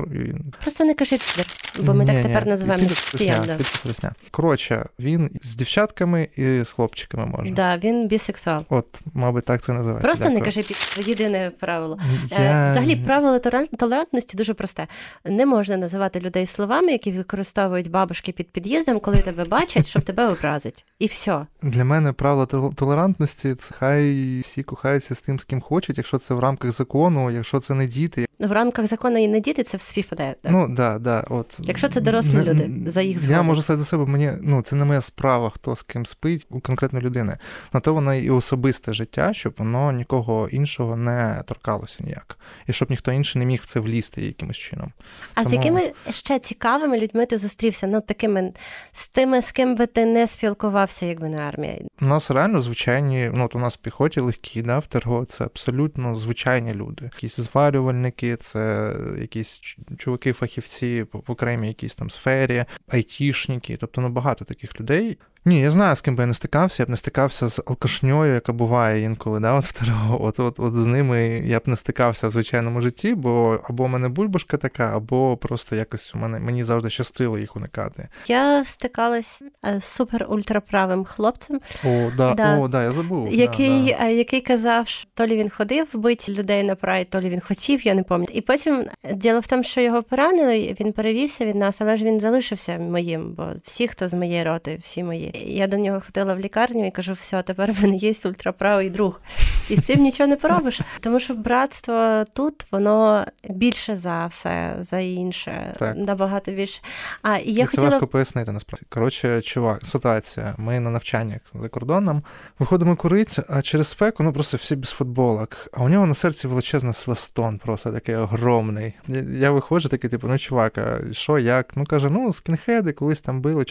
Просто 0.62 0.86
не 0.86 0.94
кажи 0.94 1.18
підер, 1.18 1.46
бо 1.80 1.94
ми 1.94 2.04
Ні, 2.04 2.12
так 2.12 2.18
ні, 2.18 2.24
тепер 2.24 2.48
називаємо. 2.48 2.90
Росня, 3.14 3.44
Да. 3.48 3.56
підпис 3.56 3.86
Росня. 3.86 4.14
Коротше, 4.32 4.86
він 5.00 5.30
з 5.44 5.56
дівчатками 5.56 6.30
і 6.36 6.64
з 6.64 6.72
хлопчиками 6.72 7.26
може. 7.26 7.52
Да, 7.52 7.78
він 7.78 8.08
бісексуал. 8.08 8.64
От, 8.70 8.86
мабуть, 9.14 9.46
так 9.46 9.62
це 9.62 9.74
називається. 9.74 10.08
Просто 10.08 10.30
не 10.30 10.42
кажи 10.42 10.62
підер, 10.62 11.10
єдине 11.10 11.52
правило. 11.60 12.00
Е, 12.32 12.44
Я... 12.44 12.68
Взагалі, 12.68 12.96
правило 12.96 13.38
толеран- 13.38 13.76
толерантності 13.78 14.38
дуже 14.38 14.54
просте. 14.54 14.88
Не 15.26 15.46
можна 15.46 15.78
називати 15.78 16.20
людей 16.20 16.46
словами, 16.46 16.92
які 16.92 17.12
використовують 17.12 17.92
бабушки 17.92 18.32
під 18.32 18.50
під'їздом, 18.52 19.00
коли 19.00 19.18
тебе 19.18 19.46
бачать, 19.46 19.88
щоб 19.88 20.02
тебе 20.02 20.28
образить. 20.28 20.86
І 21.00 21.06
все. 21.08 21.46
Для 21.62 21.84
мене 21.84 22.12
правило 22.12 22.46
толерантності 22.76 23.56
це 23.56 23.76
хай 23.76 24.40
всі 24.40 24.64
кохаються 24.64 25.16
з 25.16 25.22
тим, 25.22 25.40
з 25.40 25.44
ким 25.46 25.62
хочуть, 25.62 25.98
якщо 25.98 26.18
це 26.18 26.34
в 26.34 26.40
рамках 26.40 26.72
закону, 26.72 27.32
якщо 27.32 27.60
це 27.60 27.74
не 27.74 27.86
діти. 27.86 28.26
В 28.42 28.52
рамках 28.52 28.88
закону 28.88 29.18
і 29.18 29.28
не 29.28 29.40
діти 29.40 29.64
це 29.64 29.78
всі 29.78 30.02
впадає. 30.02 30.36
Ну 30.44 30.68
да, 30.68 31.00
да, 31.00 31.26
от 31.30 31.60
Якщо 31.60 31.90
це 31.90 32.02
дорослі 32.02 32.38
Не- 32.38 32.44
люди, 32.44 32.70
за 32.86 33.02
їх 33.02 33.24
я 33.30 33.42
можу 33.42 33.62
сказати 33.62 33.84
за 33.84 33.86
себе, 33.86 34.06
мені 34.06 34.32
ну 34.42 34.62
це 34.62 34.76
не 34.76 34.86
моя 34.86 35.02
справа, 35.02 35.50
хто 35.50 35.76
з 35.76 35.84
ким 35.84 36.06
спить 36.06 36.48
у 36.50 36.60
конкретної 36.60 37.06
людини. 37.06 37.38
На 37.74 37.80
то 37.80 37.94
воно 37.94 38.16
і 38.16 38.30
особисте 38.30 38.94
життя, 38.94 39.34
щоб 39.34 39.54
воно 39.58 39.92
нікого 39.92 40.50
іншого 40.50 40.96
не 40.96 41.44
торкалося 41.48 41.98
ніяк, 42.04 42.38
і 42.68 42.74
щоб 42.74 42.90
ніхто 42.90 43.12
інший 43.12 43.40
не 43.40 43.46
міг 43.46 43.62
в 43.64 43.66
це 43.66 43.80
влізти 43.80 44.22
якимось 44.22 44.58
чином. 44.58 44.92
А 45.36 45.46
з 45.46 45.54
якими 45.54 45.92
ще 46.10 46.40
цікавими 46.40 47.00
людьми 47.00 47.26
ти 47.26 47.38
зустрівся? 47.38 47.88
Ну, 47.88 48.02
такими 48.02 48.54
з 48.92 49.08
тими, 49.08 49.42
з 49.42 49.52
ким 49.52 49.76
би 49.76 49.88
ти 49.88 50.06
не 50.06 50.28
спілкувався, 50.28 51.06
якби 51.06 51.30
не 51.30 51.38
армія. 51.38 51.74
У 52.02 52.06
нас 52.06 52.32
реально 52.32 52.62
звичайні, 52.62 53.32
ну 53.34 53.46
от 53.46 53.56
у 53.56 53.60
нас 53.60 53.74
в 53.74 53.78
піхоті 53.78 54.20
легкі, 54.20 54.62
да, 54.62 54.80
в 54.80 54.88
ТРГО 54.88 55.26
це 55.26 55.44
абсолютно 55.44 56.16
звичайні 56.16 56.74
люди. 56.74 57.04
Якісь 57.04 57.36
зварювальники, 57.36 58.31
це 58.36 58.94
якісь 59.20 59.78
чуваки-фахівці 59.98 61.08
в 61.12 61.32
окремій 61.32 61.68
якійсь 61.68 61.96
там 61.96 62.10
сфері, 62.10 62.66
айтішники, 62.88 63.78
тобто 63.78 64.02
ну 64.02 64.10
багато 64.10 64.46
таких 64.46 64.80
людей. 64.80 65.18
Ні, 65.46 65.62
я 65.62 65.72
знаю, 65.72 65.96
з 65.96 66.02
ким 66.02 66.16
би 66.16 66.24
я 66.24 66.28
не 66.28 66.34
стикався, 66.34 66.84
я 66.84 66.86
б 66.86 66.90
не 66.90 66.98
стикався 66.98 67.48
з 67.48 67.62
алкашньою, 67.66 68.34
яка 68.34 68.54
буває 68.54 69.02
інколи, 69.02 69.40
да, 69.40 69.54
от 69.54 69.66
в 69.66 69.72
ТРО. 69.72 70.18
От, 70.22 70.40
от, 70.40 70.60
от 70.60 70.76
з 70.76 70.86
ними 70.86 71.42
я 71.46 71.60
б 71.60 71.62
не 71.66 71.76
стикався 71.76 72.28
в 72.28 72.32
звичайному 72.32 72.82
житті, 72.82 73.16
бо 73.16 73.60
або 73.70 73.84
в 73.84 73.90
мене 73.90 74.10
бульбашка 74.10 74.58
така, 74.58 74.96
або 74.96 75.38
просто 75.38 75.76
якось 75.76 76.16
у 76.16 76.18
мене 76.18 76.40
мені 76.40 76.64
завжди 76.64 76.90
щастило 76.90 77.38
їх 77.38 77.56
уникати. 77.56 78.08
Я 78.28 78.66
стикалась 78.66 79.44
е, 79.66 79.80
з 79.82 79.84
супер 79.84 80.26
ультраправим 80.30 81.06
хлопцем, 81.06 81.60
О, 81.86 82.12
да, 82.18 82.34
Да. 82.34 82.58
о, 82.58 82.68
да, 82.68 82.84
я 82.84 82.92
забув. 82.92 83.34
який, 83.34 83.96
да. 84.00 84.06
е, 84.06 84.14
який 84.14 84.42
казав, 84.42 84.88
що 84.88 85.08
то 85.14 85.28
лі 85.28 85.38
він 85.38 85.50
ходив 85.50 85.88
бити 85.94 86.32
людей 86.32 86.64
на 86.64 86.76
прайд, 86.76 87.10
то 87.10 87.22
лі 87.22 87.30
він 87.30 87.40
хотів, 87.40 87.88
я 87.88 87.94
не 87.94 88.04
пам'ятаю. 88.04 88.38
І 88.38 88.42
потім 88.42 88.86
е, 89.04 89.14
діло 89.14 89.40
в 89.40 89.48
тому, 89.48 89.64
що 89.64 89.82
його 89.82 90.04
поранили, 90.04 90.76
він 90.80 90.94
перевівся 90.94 91.46
від 91.46 91.56
нас, 91.56 91.82
але 91.82 91.98
ж 91.98 92.06
він 92.06 92.20
залишився 92.20 92.78
моїм, 92.78 93.34
бо 93.34 93.48
всі, 93.66 93.88
хто 93.88 94.08
з 94.08 94.14
моєї 94.14 94.44
роти, 94.44 94.78
всі 94.82 95.04
мої. 95.04 95.31
Я 95.34 95.68
до 95.68 95.78
нього 95.78 96.02
ходила 96.06 96.34
в 96.34 96.40
лікарню 96.40 96.88
і 96.88 96.92
кажу, 96.92 97.14
все, 97.14 97.42
тепер 97.42 97.72
в 97.72 97.82
мене 97.82 97.96
є 97.96 98.14
ультраправий 98.26 98.90
друг. 98.90 99.22
І 99.70 99.76
з 99.76 99.84
цим 99.84 100.00
нічого 100.00 100.28
не 100.28 100.36
поробиш. 100.36 100.82
Тому 101.00 101.20
що 101.20 101.34
братство 101.34 102.26
тут 102.34 102.66
воно 102.72 103.26
більше 103.50 103.96
за 103.96 104.26
все, 104.26 104.76
за 104.80 105.00
інше, 105.00 105.74
Так. 105.80 105.98
набагато 105.98 106.52
більше. 106.52 106.82
А 107.22 107.38
і 107.38 107.52
я 107.52 107.66
це 107.66 107.68
хотіла 107.68 107.90
важко 107.90 108.08
пояснити 108.08 108.52
насправді. 108.52 108.86
Коротше, 108.90 109.42
чувак, 109.42 109.86
ситуація. 109.86 110.56
Ми 110.58 110.80
на 110.80 110.90
навчаннях 110.90 111.42
за 111.62 111.70
кордоном 111.70 112.24
виходимо 112.60 112.96
курити, 112.96 113.44
а 113.50 113.62
через 113.62 113.88
спеку, 113.88 114.24
ну 114.24 114.34
просто 114.34 114.58
всі 114.58 114.76
без 114.76 114.90
футболок. 114.90 115.68
А 115.74 115.84
у 115.84 115.90
нього 115.90 116.06
на 116.06 116.14
серці 116.14 116.48
величезний 116.48 116.94
свистон, 116.94 117.58
просто 117.58 117.92
такий 117.92 118.16
огромний. 118.16 118.94
Я, 119.32 119.52
виходжу, 119.52 119.90
такий, 119.90 120.10
типу, 120.10 120.28
ну 120.28 120.38
чувак, 120.38 120.78
а 120.78 121.00
що, 121.12 121.40
як? 121.40 121.76
Ну 121.76 121.86
каже, 121.86 122.10
ну 122.10 122.34
скінхеди 122.34 122.94
колись 122.94 123.22
там 123.22 123.42
били, 123.42 123.66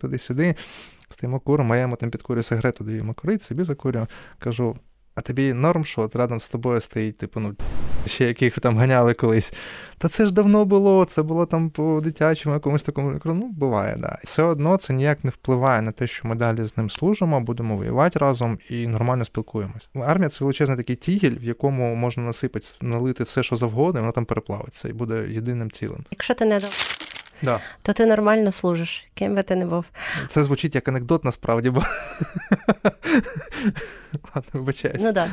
туди-сюди. 0.00 0.54
Стоїмо 1.12 1.40
куримо, 1.40 1.74
а 1.74 1.76
я 1.76 1.82
йому 1.82 1.96
там 1.96 2.10
підкурю 2.10 2.42
сигарету, 2.42 2.84
даю 2.84 2.96
йому 2.96 3.14
курити, 3.14 3.44
собі 3.44 3.64
закурю. 3.64 4.06
Кажу. 4.38 4.76
А 5.14 5.20
тобі 5.20 5.54
норм, 5.54 5.84
що 5.84 6.02
от 6.02 6.16
рядом 6.16 6.40
з 6.40 6.48
тобою 6.48 6.80
стоїть, 6.80 7.18
типу, 7.18 7.40
ну, 7.40 7.54
ще 8.06 8.24
яких 8.24 8.60
там 8.60 8.78
ганяли 8.78 9.14
колись. 9.14 9.54
Та 9.98 10.08
це 10.08 10.26
ж 10.26 10.34
давно 10.34 10.64
було, 10.64 11.04
це 11.04 11.22
було 11.22 11.46
там 11.46 11.70
по 11.70 12.00
дитячому 12.00 12.54
якомусь 12.54 12.82
такому. 12.82 13.20
Ну, 13.24 13.48
буває, 13.48 13.96
да. 13.98 14.18
Все 14.24 14.42
одно 14.42 14.76
це 14.76 14.92
ніяк 14.92 15.24
не 15.24 15.30
впливає 15.30 15.82
на 15.82 15.92
те, 15.92 16.06
що 16.06 16.28
ми 16.28 16.34
далі 16.34 16.64
з 16.64 16.76
ним 16.76 16.90
служимо, 16.90 17.40
будемо 17.40 17.76
воювати 17.76 18.18
разом 18.18 18.58
і 18.70 18.86
нормально 18.86 19.24
спілкуємось. 19.24 19.88
Армія 19.94 20.28
це 20.28 20.44
величезний 20.44 20.76
такий 20.76 20.96
тігель, 20.96 21.38
в 21.38 21.44
якому 21.44 21.94
можна 21.94 22.22
насипати, 22.22 22.66
налити 22.80 23.24
все, 23.24 23.42
що 23.42 23.56
завгодно, 23.56 24.00
і 24.00 24.02
воно 24.02 24.12
там 24.12 24.24
переплавиться 24.24 24.88
і 24.88 24.92
буде 24.92 25.28
єдиним 25.30 25.70
цілим. 25.70 26.04
Якщо 26.10 26.34
ти 26.34 26.44
не 26.44 26.60
да. 27.42 27.60
то 27.82 27.92
ти 27.92 28.06
нормально 28.06 28.52
служиш, 28.52 29.04
ким 29.14 29.34
би 29.34 29.42
ти 29.42 29.56
не 29.56 29.66
був. 29.66 29.84
Це 30.28 30.42
звучить 30.42 30.74
як 30.74 30.88
анекдот 30.88 31.24
насправді, 31.24 31.70
бо 31.70 31.82
Ладно, 34.34 34.50
вибачаюсь. 34.52 35.02
Ну 35.02 35.12
так. 35.12 35.28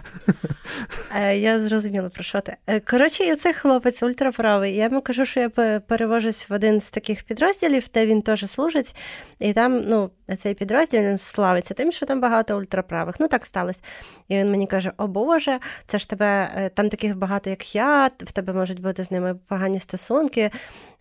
Да. 1.13 1.29
Я 1.29 1.59
зрозуміла, 1.59 2.09
про 2.09 2.23
що 2.23 2.41
ти. 2.41 2.57
Е, 2.67 2.79
коротше, 2.79 3.23
і 3.23 3.33
оцей 3.33 3.53
хлопець 3.53 4.03
ультраправий. 4.03 4.75
Я 4.75 4.83
йому 4.83 5.01
кажу, 5.01 5.25
що 5.25 5.39
я 5.39 5.49
перевожусь 5.79 6.49
в 6.49 6.53
один 6.53 6.81
з 6.81 6.91
таких 6.91 7.23
підрозділів, 7.23 7.87
де 7.93 8.05
він 8.05 8.21
теж 8.21 8.49
служить, 8.49 8.95
і 9.39 9.53
там, 9.53 9.83
ну, 9.87 10.09
цей 10.37 10.53
підрозділ 10.53 11.01
він 11.01 11.17
славиться 11.17 11.73
тим, 11.73 11.91
що 11.91 12.05
там 12.05 12.21
багато 12.21 12.57
ультраправих. 12.57 13.15
Ну, 13.19 13.27
так 13.27 13.45
сталося. 13.45 13.81
І 14.27 14.37
він 14.37 14.51
мені 14.51 14.67
каже: 14.67 14.91
О 14.97 15.07
Боже, 15.07 15.59
це 15.87 15.99
ж 15.99 16.09
тебе 16.09 16.49
е, 16.55 16.69
там 16.69 16.89
таких 16.89 17.17
багато, 17.17 17.49
як 17.49 17.75
я, 17.75 18.07
в 18.19 18.31
тебе 18.31 18.53
можуть 18.53 18.81
бути 18.81 19.03
з 19.03 19.11
ними 19.11 19.35
погані 19.47 19.79
стосунки 19.79 20.51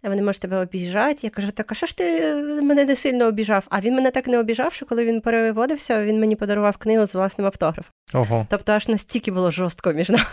вони 0.03 0.23
можуть 0.23 0.43
тебе 0.43 0.57
обіжати. 0.57 1.19
Я 1.23 1.31
кажу, 1.31 1.51
так 1.51 1.73
а 1.73 1.75
що 1.75 1.87
ж 1.87 1.97
ти 1.97 2.35
мене 2.63 2.85
не 2.85 2.97
сильно 2.97 3.27
обіжав? 3.27 3.67
А 3.69 3.81
він 3.81 3.95
мене 3.95 4.11
так 4.11 4.27
не 4.27 4.39
обіжав, 4.39 4.73
що 4.73 4.87
коли 4.87 5.05
він 5.05 5.21
переводився, 5.21 6.05
він 6.05 6.21
мені 6.21 6.37
подарував 6.37 6.77
книгу 6.77 7.07
з 7.07 7.15
власним 7.15 7.47
автографом. 7.47 7.93
Ого. 8.15 8.47
Тобто 8.51 8.73
аж 8.73 8.89
настільки 8.89 9.31
було 9.31 9.51
жорстко 9.51 9.93
між 9.93 10.09
нами. 10.09 10.25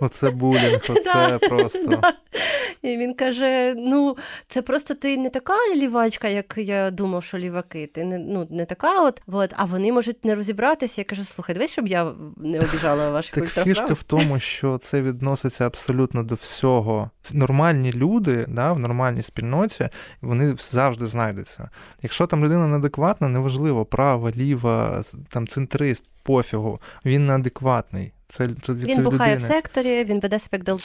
Оце 0.00 0.30
булінг, 0.30 0.84
оце 0.88 1.38
просто. 1.48 2.00
І 2.82 2.96
він 2.96 3.14
каже: 3.14 3.74
ну, 3.76 4.16
це 4.48 4.62
просто 4.62 4.94
ти 4.94 5.16
не 5.16 5.30
така 5.30 5.54
лівачка, 5.76 6.28
як 6.28 6.54
я 6.56 6.90
думав, 6.90 7.24
що 7.24 7.38
ліваки. 7.38 7.86
Ти 7.86 8.04
не 8.04 8.18
ну, 8.18 8.46
не 8.50 8.64
така, 8.64 9.02
от, 9.02 9.22
от, 9.26 9.52
а 9.56 9.64
вони 9.64 9.92
можуть 9.92 10.24
не 10.24 10.34
розібратися. 10.34 11.00
Я 11.00 11.04
кажу, 11.04 11.24
слухай, 11.24 11.54
дивись, 11.54 11.70
щоб 11.70 11.88
я 11.88 12.12
не 12.36 12.60
обіжала 12.60 13.10
ваших 13.10 13.34
Так 13.34 13.64
фішка 13.64 13.92
в 13.92 14.02
тому, 14.02 14.38
що 14.38 14.78
це 14.78 15.02
відноситься 15.02 15.66
абсолютно 15.66 16.22
до 16.22 16.34
всього. 16.34 17.10
Нормальні 17.32 17.92
люди, 17.92 18.46
да, 18.48 18.72
в 18.72 18.78
нормальній 18.90 19.22
спільноті, 19.22 19.88
вони 20.20 20.56
завжди 20.58 21.06
знайдуться. 21.06 21.68
Якщо 22.02 22.26
там 22.26 22.44
людина 22.44 22.66
неадекватна, 22.66 23.28
неважливо, 23.28 23.84
права, 23.84 24.30
ліва, 24.36 25.02
там 25.28 25.46
центрист, 25.46 26.04
пофігу, 26.22 26.80
він 27.04 27.26
неадекватний. 27.26 28.12
Це, 28.28 28.48
це, 28.62 28.72
Він 28.72 28.96
це 28.96 29.02
бухає 29.02 29.34
людини. 29.34 29.48
в 29.48 29.52
секторі, 29.52 30.04
він 30.04 30.20
веде 30.20 30.38
себе 30.38 30.56
як 30.58 30.64
дол. 30.64 30.80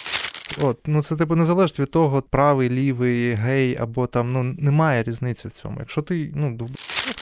От, 0.62 0.80
ну 0.86 1.04
це 1.04 1.16
типу 1.16 1.36
не 1.36 1.46
залежить 1.46 1.80
від 1.80 1.92
того, 1.92 2.22
правий, 2.22 2.70
лівий, 2.70 3.34
гей, 3.34 3.78
або 3.78 4.08
там 4.08 4.34
ну 4.34 4.44
немає 4.44 5.04
різниці 5.04 5.48
в 5.48 5.52
цьому. 5.52 5.76
Якщо 5.80 6.02
ти 6.02 6.32
ну 6.36 6.58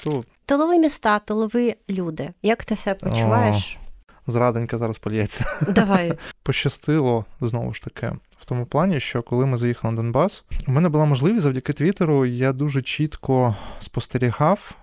то 0.04 0.24
тилові 0.46 0.80
міста, 0.80 1.20
тилові 1.20 1.76
люди. 1.90 2.30
Як 2.42 2.66
ти 2.66 2.76
себе 2.76 3.00
почуваєш? 3.00 3.78
О, 3.80 3.83
зраденька 4.28 4.78
зараз 4.78 4.98
польється. 4.98 5.46
Давай. 5.68 6.14
Пощастило 6.44 7.26
знову 7.42 7.74
ж 7.74 7.84
таки 7.84 8.12
в 8.38 8.46
тому 8.46 8.66
плані, 8.66 9.00
що 9.00 9.24
коли 9.24 9.46
ми 9.46 9.58
заїхали 9.58 9.94
на 9.94 10.02
Донбас, 10.02 10.44
у 10.68 10.72
мене 10.72 10.90
була 10.90 11.06
можливість 11.06 11.44
завдяки 11.44 11.74
Твіттеру, 11.74 12.26
я 12.26 12.54
дуже 12.54 12.82
чітко 12.82 13.56
спостерігав 13.80 14.76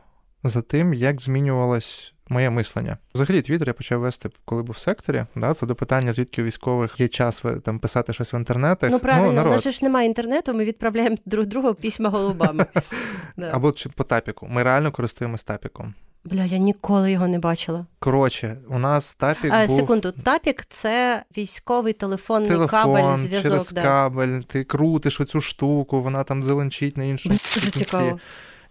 за 0.45 0.63
тим, 0.63 0.95
як 0.95 1.23
змінювалось 1.23 2.15
моє 2.31 2.51
мислення. 2.51 2.99
Взагалі, 3.15 3.43
твіттер 3.43 3.69
я 3.69 3.75
почав 3.75 4.01
вести, 4.01 4.31
коли 4.45 4.63
був 4.63 4.75
в 4.75 4.79
секторі. 4.79 5.25
Да, 5.37 5.55
Це 5.55 5.67
до 5.67 5.75
питання, 5.75 6.13
звідки 6.13 6.43
у 6.43 6.45
військових 6.45 7.01
є 7.01 7.09
час 7.09 7.45
там 7.65 7.79
писати 7.79 8.13
щось 8.13 8.35
в 8.35 8.37
інтернетах. 8.37 8.91
Ну 8.91 8.99
правильно, 8.99 9.43
ну, 9.43 9.51
у 9.51 9.53
нас 9.53 9.69
ж 9.69 9.85
немає 9.85 10.09
інтернету, 10.09 10.55
ми 10.55 10.65
відправляємо 10.65 11.17
друг 11.27 11.47
другу 11.47 11.75
письма 11.75 12.11
голубами. 12.11 12.67
Або 13.53 13.75
по 13.95 14.05
тапіку. 14.05 14.47
Ми 14.51 14.63
реально 14.63 14.93
користуємось 14.93 15.43
тапіком. 15.43 15.95
Бля, 16.25 16.45
я 16.45 16.59
ніколи 16.59 17.13
його 17.13 17.29
не 17.29 17.39
бачила. 17.39 17.87
Коротше, 17.99 18.57
у 18.69 18.79
нас 18.79 19.15
тапік. 19.15 19.53
А, 19.55 19.67
був... 19.67 19.77
Секунду, 19.77 20.13
тапік 20.13 20.65
це 20.69 21.25
військовий 21.37 21.93
телефонний 21.93 22.49
Телефон, 22.49 22.83
кабель, 22.83 23.17
зв'язок. 23.17 23.43
Через 23.43 23.73
да. 23.73 23.83
кабель, 23.83 24.41
ти 24.41 24.65
крутиш 24.65 25.21
оцю 25.21 25.41
штуку, 25.41 26.03
вона 26.03 26.25
там 26.25 26.43
зеленчить 26.43 26.97
на 26.97 27.05
іншому. 27.05 27.35
Дуже 27.55 27.71
цікаво. 27.71 28.19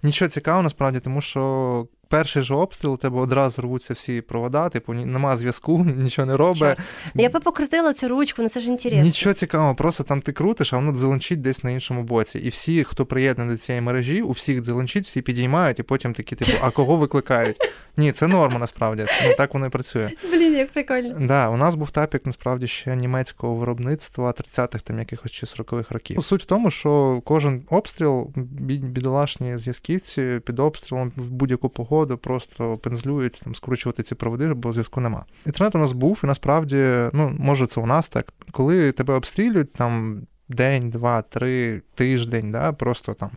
Нічого 0.04 0.30
цікавого 0.30 0.64
насправді, 0.64 1.00
тому 1.00 1.22
що 1.22 1.88
перший 2.10 2.44
же 2.44 2.56
обстріл 2.56 2.94
у 2.94 2.98
тебе 2.98 3.20
одразу 3.20 3.62
рвуться 3.62 3.94
всі 3.94 4.22
провода, 4.22 4.70
типу 4.70 4.94
нема 4.94 5.38
зв'язку, 5.38 5.86
нічого 5.98 6.26
не 6.26 6.38
робить. 6.38 6.78
Я 7.16 7.30
би 7.30 7.40
покрутила 7.40 7.94
цю 7.94 8.08
ручку, 8.08 8.42
ну 8.42 8.50
це 8.50 8.60
ж 8.60 8.68
інтересно. 8.68 9.04
Нічого 9.04 9.34
цікавого, 9.34 9.76
просто 9.76 10.04
там 10.04 10.22
ти 10.22 10.32
крутиш, 10.32 10.74
а 10.74 10.76
воно 10.76 10.92
дзеленчить 10.92 11.42
десь 11.42 11.64
на 11.64 11.72
іншому 11.72 12.04
боці. 12.04 12.40
І 12.40 12.50
всі, 12.50 12.84
хто 12.84 13.06
приєднаний 13.06 13.56
до 13.56 13.62
цієї 13.62 13.82
мережі, 13.82 14.22
у 14.22 14.32
всіх 14.32 14.62
дзеленчить, 14.62 15.06
всі 15.06 15.22
підіймають, 15.22 15.80
і 15.80 15.84
потім 15.84 16.14
такі, 16.14 16.36
типу, 16.36 16.52
а 16.62 16.70
кого 16.70 16.96
викликають? 16.96 17.58
Ні, 17.98 18.12
це 18.12 18.28
норма 18.28 18.60
насправді. 18.60 19.06
Ну, 19.28 19.34
так 19.38 19.54
воно 19.54 19.66
і 19.66 19.70
працює. 19.70 20.10
Блін, 20.32 20.56
як 20.56 20.72
прикольно. 20.72 21.16
Да, 21.20 21.50
у 21.50 21.58
нас 21.58 21.76
був 21.76 21.92
тапік 21.92 22.26
насправді 22.26 22.68
ще 22.68 22.96
німецького 22.96 23.56
виробництва 23.56 24.32
30-х 24.32 24.84
там 24.84 25.00
якихось 25.00 25.32
чи 25.32 25.46
40-х 25.46 25.92
років. 25.94 26.24
Суть 26.24 26.44
в 26.44 26.46
тому, 26.46 26.72
що 26.72 27.22
кожен 27.26 27.64
обстріл, 27.70 28.32
бідолашні 28.36 29.58
зв'язківці 29.58 30.42
під 30.46 30.60
обстрілом 30.60 31.12
в 31.16 31.30
будь-яку 31.30 31.70
погоду 31.70 31.99
просто 32.06 32.78
пензлюють 32.78 33.42
там 33.44 33.56
скручувати 33.56 34.04
ці 34.04 34.16
проводи, 34.16 34.54
бо 34.54 34.72
зв'язку 34.74 35.02
нема. 35.02 35.26
Інтернет 35.46 35.76
у 35.76 35.78
нас 35.78 35.92
був, 35.92 36.22
і 36.24 36.28
насправді, 36.28 37.10
ну 37.14 37.36
може, 37.40 37.68
це 37.68 37.82
у 37.82 37.86
нас 37.86 38.10
так, 38.10 38.34
коли 38.52 38.92
тебе 38.92 39.14
обстрілюють 39.14 39.74
там 39.74 40.22
день, 40.50 40.90
два, 40.90 41.22
три, 41.22 41.82
тиждень, 41.96 42.52
да, 42.52 42.72
просто 42.72 43.14
там 43.14 43.32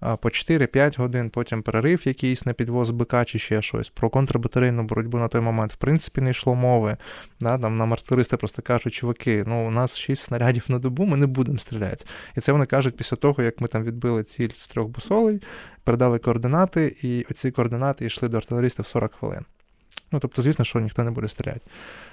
по 0.00 0.28
4-5 0.28 0.98
годин, 0.98 1.30
потім 1.30 1.62
перерив 1.62 2.06
якийсь 2.06 2.46
на 2.46 2.52
підвоз 2.52 2.90
бика 2.90 3.24
чи 3.24 3.38
ще 3.38 3.62
щось. 3.62 3.88
Про 3.88 4.10
контрбатарейну 4.10 4.82
боротьбу 4.82 5.18
на 5.18 5.28
той 5.28 5.40
момент, 5.40 5.72
в 5.72 5.76
принципі, 5.76 6.20
не 6.20 6.30
йшло 6.30 6.54
мови. 6.54 6.96
Да, 7.40 7.58
там 7.58 7.76
Нам 7.76 7.92
артилеристи 7.92 8.36
просто 8.36 8.62
кажуть, 8.62 8.94
чуваки, 8.94 9.44
ну 9.46 9.66
у 9.68 9.70
нас 9.70 9.98
6 9.98 10.22
снарядів 10.22 10.64
на 10.68 10.78
добу, 10.78 11.04
ми 11.04 11.16
не 11.16 11.26
будемо 11.26 11.58
стріляти. 11.58 12.04
І 12.36 12.40
це 12.40 12.52
вони 12.52 12.66
кажуть 12.66 12.96
після 12.96 13.16
того, 13.16 13.42
як 13.42 13.60
ми 13.60 13.68
там 13.68 13.84
відбили 13.84 14.24
ціль 14.24 14.50
з 14.54 14.68
трьох 14.68 14.88
бусолей, 14.88 15.42
передали 15.84 16.18
координати, 16.18 16.96
і 17.02 17.26
оці 17.30 17.50
координати 17.50 18.06
йшли 18.06 18.28
до 18.28 18.36
артилеристів 18.36 18.86
40 18.86 19.14
хвилин. 19.14 19.44
Ну, 20.12 20.18
тобто, 20.18 20.42
звісно, 20.42 20.64
що 20.64 20.80
ніхто 20.80 21.04
не 21.04 21.10
буде 21.10 21.28
стріляти. 21.28 21.60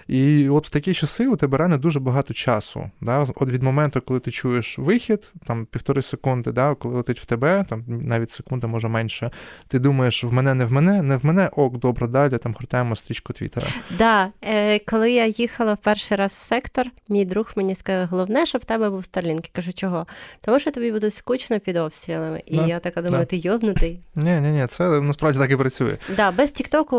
І 0.07 0.49
от 0.49 0.67
в 0.67 0.69
такі 0.69 0.93
часи 0.93 1.27
у 1.27 1.35
тебе 1.35 1.57
реально 1.57 1.77
дуже 1.77 1.99
багато 1.99 2.33
часу. 2.33 2.91
Да? 3.01 3.25
От 3.35 3.49
від 3.49 3.63
моменту, 3.63 4.01
коли 4.01 4.19
ти 4.19 4.31
чуєш 4.31 4.77
вихід, 4.77 5.31
там 5.45 5.65
півтори 5.65 6.01
секунди, 6.01 6.51
да? 6.51 6.75
коли 6.75 6.95
летить 6.95 7.19
в 7.19 7.25
тебе, 7.25 7.65
там 7.69 7.83
навіть 7.87 8.31
секунда, 8.31 8.67
може 8.67 8.87
менше, 8.87 9.31
ти 9.67 9.79
думаєш, 9.79 10.23
в 10.23 10.33
мене, 10.33 10.53
не 10.53 10.65
в 10.65 10.71
мене, 10.71 11.01
не 11.01 11.17
в 11.17 11.25
мене, 11.25 11.49
ок, 11.55 11.77
добре, 11.77 12.07
далі 12.07 12.37
там 12.37 12.53
гортаємо 12.53 12.95
стрічку 12.95 13.33
Твіттера. 13.33 13.67
Да, 13.97 14.29
е, 14.41 14.79
коли 14.79 15.11
я 15.11 15.25
їхала 15.25 15.73
в 15.73 15.77
перший 15.77 16.17
раз 16.17 16.31
в 16.31 16.35
сектор, 16.35 16.87
мій 17.09 17.25
друг 17.25 17.51
мені 17.55 17.75
сказав, 17.75 18.07
головне, 18.07 18.45
щоб 18.45 18.61
в 18.61 18.65
тебе 18.65 18.89
був 18.89 19.05
Старлінк. 19.05 19.47
кажу, 19.51 19.73
чого? 19.73 20.07
Тому 20.41 20.59
що 20.59 20.71
тобі 20.71 20.91
буде 20.91 21.11
скучно 21.11 21.59
під 21.59 21.77
обстрілами. 21.77 22.43
І 22.45 22.55
да, 22.55 22.65
я 22.67 22.79
така 22.79 23.01
думаю, 23.01 23.23
да. 23.23 23.25
ти 23.25 23.37
йобнутий. 23.37 23.99
Ні, 24.15 24.39
ні, 24.41 24.51
ні, 24.51 24.67
це 24.67 25.01
насправді 25.01 25.39
так 25.39 25.51
і 25.51 25.55
працює. 25.55 25.97
Да, 26.15 26.31
без 26.31 26.51
Тіктоку 26.51 26.97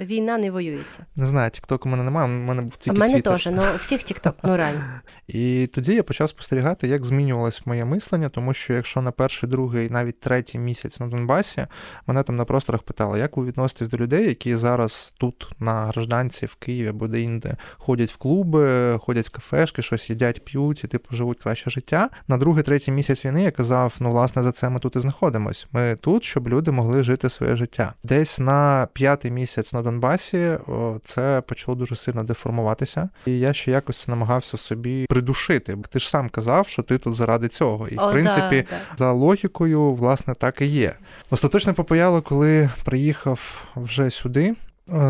війна 0.00 0.38
не 0.38 0.50
воюється. 0.50 1.06
Не 1.16 1.26
знаю, 1.26 1.50
Тікток 1.50 1.86
у 1.86 1.88
мене 1.88 2.02
немає, 2.02 2.28
у 2.28 2.30
мене 2.30 2.62
був 2.62 2.76
тільки 2.76 2.96
У 2.96 3.00
мене 3.00 3.20
теж, 3.20 3.48
ну 3.52 3.62
всіх 3.80 4.02
Тікток, 4.02 4.36
ну 4.42 4.56
реально. 4.56 4.80
І 5.28 5.66
тоді 5.66 5.94
я 5.94 6.02
почав 6.02 6.28
спостерігати, 6.28 6.88
як 6.88 7.04
змінювалось 7.04 7.66
моє 7.66 7.84
мислення, 7.84 8.28
тому 8.28 8.54
що 8.54 8.72
якщо 8.72 9.02
на 9.02 9.10
перший, 9.10 9.48
другий, 9.48 9.90
навіть 9.90 10.20
третій 10.20 10.58
місяць 10.58 11.00
на 11.00 11.06
Донбасі 11.06 11.66
мене 12.06 12.22
там 12.22 12.36
на 12.36 12.44
просторах 12.44 12.82
питали, 12.82 13.18
як 13.18 13.36
ви 13.36 13.44
відноситесь 13.44 13.88
до 13.88 13.96
людей, 13.96 14.26
які 14.26 14.56
зараз 14.56 15.14
тут 15.18 15.50
на 15.58 15.84
гражданці 15.84 16.46
в 16.46 16.54
Києві 16.54 16.88
або 16.88 17.08
де-інде 17.08 17.56
ходять 17.72 18.10
в 18.10 18.16
клуби, 18.16 18.98
ходять 18.98 19.26
в 19.26 19.30
кафешки, 19.30 19.82
щось 19.82 20.10
їдять, 20.10 20.44
п'ють 20.44 20.84
і 20.84 20.86
типу 20.86 21.16
живуть 21.16 21.38
краще 21.38 21.70
життя. 21.70 22.10
На 22.28 22.36
другий, 22.36 22.62
третій 22.62 22.92
місяць 22.92 23.24
війни 23.24 23.42
я 23.42 23.50
казав: 23.50 23.96
ну, 24.00 24.10
власне, 24.10 24.42
за 24.42 24.52
це 24.52 24.68
ми 24.68 24.80
тут 24.80 24.96
і 24.96 25.00
знаходимось. 25.00 25.66
Ми 25.72 25.96
тут, 26.00 26.24
щоб 26.24 26.48
люди 26.48 26.70
могли 26.70 27.02
жити 27.02 27.28
своє 27.28 27.56
життя. 27.56 27.94
Десь 28.02 28.38
на 28.38 28.88
п'ятий 28.92 29.30
місяць 29.30 29.67
на 29.72 29.82
Донбасі 29.82 30.58
це 31.04 31.42
почало 31.46 31.74
дуже 31.74 31.96
сильно 31.96 32.24
деформуватися, 32.24 33.08
і 33.26 33.38
я 33.38 33.52
ще 33.52 33.70
якось 33.70 34.08
намагався 34.08 34.56
собі 34.56 35.06
придушити. 35.08 35.78
Ти 35.90 35.98
ж 35.98 36.10
сам 36.10 36.28
казав, 36.28 36.68
що 36.68 36.82
ти 36.82 36.98
тут 36.98 37.14
заради 37.14 37.48
цього. 37.48 37.88
І 37.88 37.96
О, 37.96 38.08
в 38.08 38.12
принципі, 38.12 38.64
да, 38.70 38.76
да. 38.90 38.96
за 38.96 39.12
логікою, 39.12 39.94
власне, 39.94 40.34
так 40.34 40.60
і 40.60 40.66
є. 40.66 40.94
Остаточно 41.30 41.74
попаяло, 41.74 42.22
коли 42.22 42.70
приїхав 42.84 43.64
вже 43.76 44.10
сюди. 44.10 44.54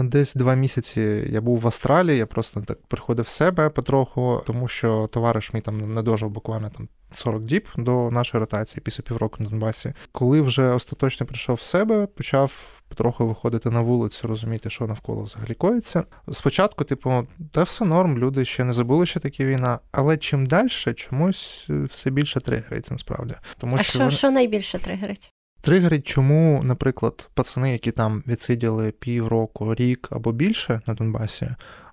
Десь 0.03 0.35
два 0.35 0.55
місяці 0.55 1.01
я 1.31 1.41
був 1.41 1.61
в 1.61 1.67
Австралії, 1.67 2.19
я 2.19 2.27
просто 2.27 2.61
так 2.61 2.79
приходив 2.89 3.25
в 3.25 3.29
себе 3.29 3.69
потроху, 3.69 4.43
тому 4.47 4.69
що 4.69 5.07
товариш 5.13 5.53
мій 5.53 5.61
там 5.61 5.95
не 5.95 6.03
дожив 6.03 6.31
буквально 6.31 6.71
там 6.71 6.89
40 7.13 7.43
діб 7.43 7.69
до 7.77 8.11
нашої 8.11 8.41
ротації 8.41 8.83
після 8.85 9.03
півроку 9.03 9.37
на 9.43 9.51
Донбасі. 9.51 9.93
Коли 10.13 10.41
вже 10.41 10.71
остаточно 10.71 11.27
прийшов 11.27 11.57
в 11.57 11.61
себе, 11.61 12.07
почав 12.07 12.78
потроху 12.89 13.27
виходити 13.27 13.71
на 13.71 13.81
вулицю, 13.81 14.29
розуміти, 14.29 14.71
що 14.71 14.87
навколо 14.87 15.23
взагалі 15.23 15.55
коїться. 15.55 16.05
Спочатку, 16.33 16.85
типу, 16.85 17.27
та 17.53 17.63
все 17.63 17.85
норм, 17.85 18.19
люди 18.19 18.45
ще 18.45 18.65
не 18.65 18.73
забули, 18.73 19.07
що 19.07 19.21
таке 19.21 19.45
війна, 19.45 19.79
але 19.93 20.17
чим 20.17 20.47
далі, 20.47 20.69
чомусь 20.97 21.67
все 21.69 22.11
більше 22.11 22.41
тригериться 22.41 22.95
насправді. 22.95 23.35
Тому 23.59 23.77
а 23.77 23.83
що, 23.83 23.91
що, 23.93 23.99
вони... 23.99 24.11
що 24.11 24.31
найбільше 24.31 24.79
тригерить? 24.79 25.33
Тригерить, 25.61 26.07
чому, 26.07 26.61
наприклад, 26.65 27.31
пацани, 27.35 27.73
які 27.73 27.91
там 27.91 28.23
відсиділи 28.27 28.91
півроку, 28.91 29.75
рік 29.75 30.09
або 30.11 30.33
більше 30.33 30.81
на 30.87 30.95
Донбасі, 30.95 31.49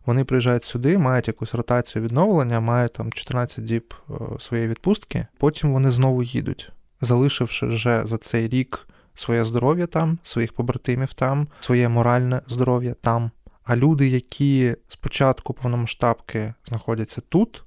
вони 0.06 0.24
приїжджають 0.24 0.64
сюди, 0.64 0.98
мають 0.98 1.28
якусь 1.28 1.54
ротацію 1.54 2.04
відновлення, 2.04 2.60
мають 2.60 2.94
там 2.94 3.12
14 3.12 3.66
діб 3.66 3.94
своєї 4.40 4.68
відпустки, 4.68 5.28
потім 5.38 5.74
вони 5.74 5.92
знову 5.92 6.24
їдуть. 6.24 6.72
залишивши 7.02 7.66
вже 7.66 8.06
за 8.06 8.18
цей 8.18 8.48
рік 8.48 8.88
своє 9.16 9.46
здоров'я 9.46 9.88
там, 9.88 10.20
своїх 10.24 10.54
побратимів 10.54 11.14
там, 11.14 11.48
своє 11.60 11.90
моральне 11.90 12.42
здоров'я 12.48 12.94
там. 12.94 13.32
А 13.64 13.76
люди, 13.76 14.08
які 14.08 14.76
спочатку 14.88 15.54
повномасштабки 15.54 16.54
знаходяться 16.66 17.22
тут, 17.22 17.64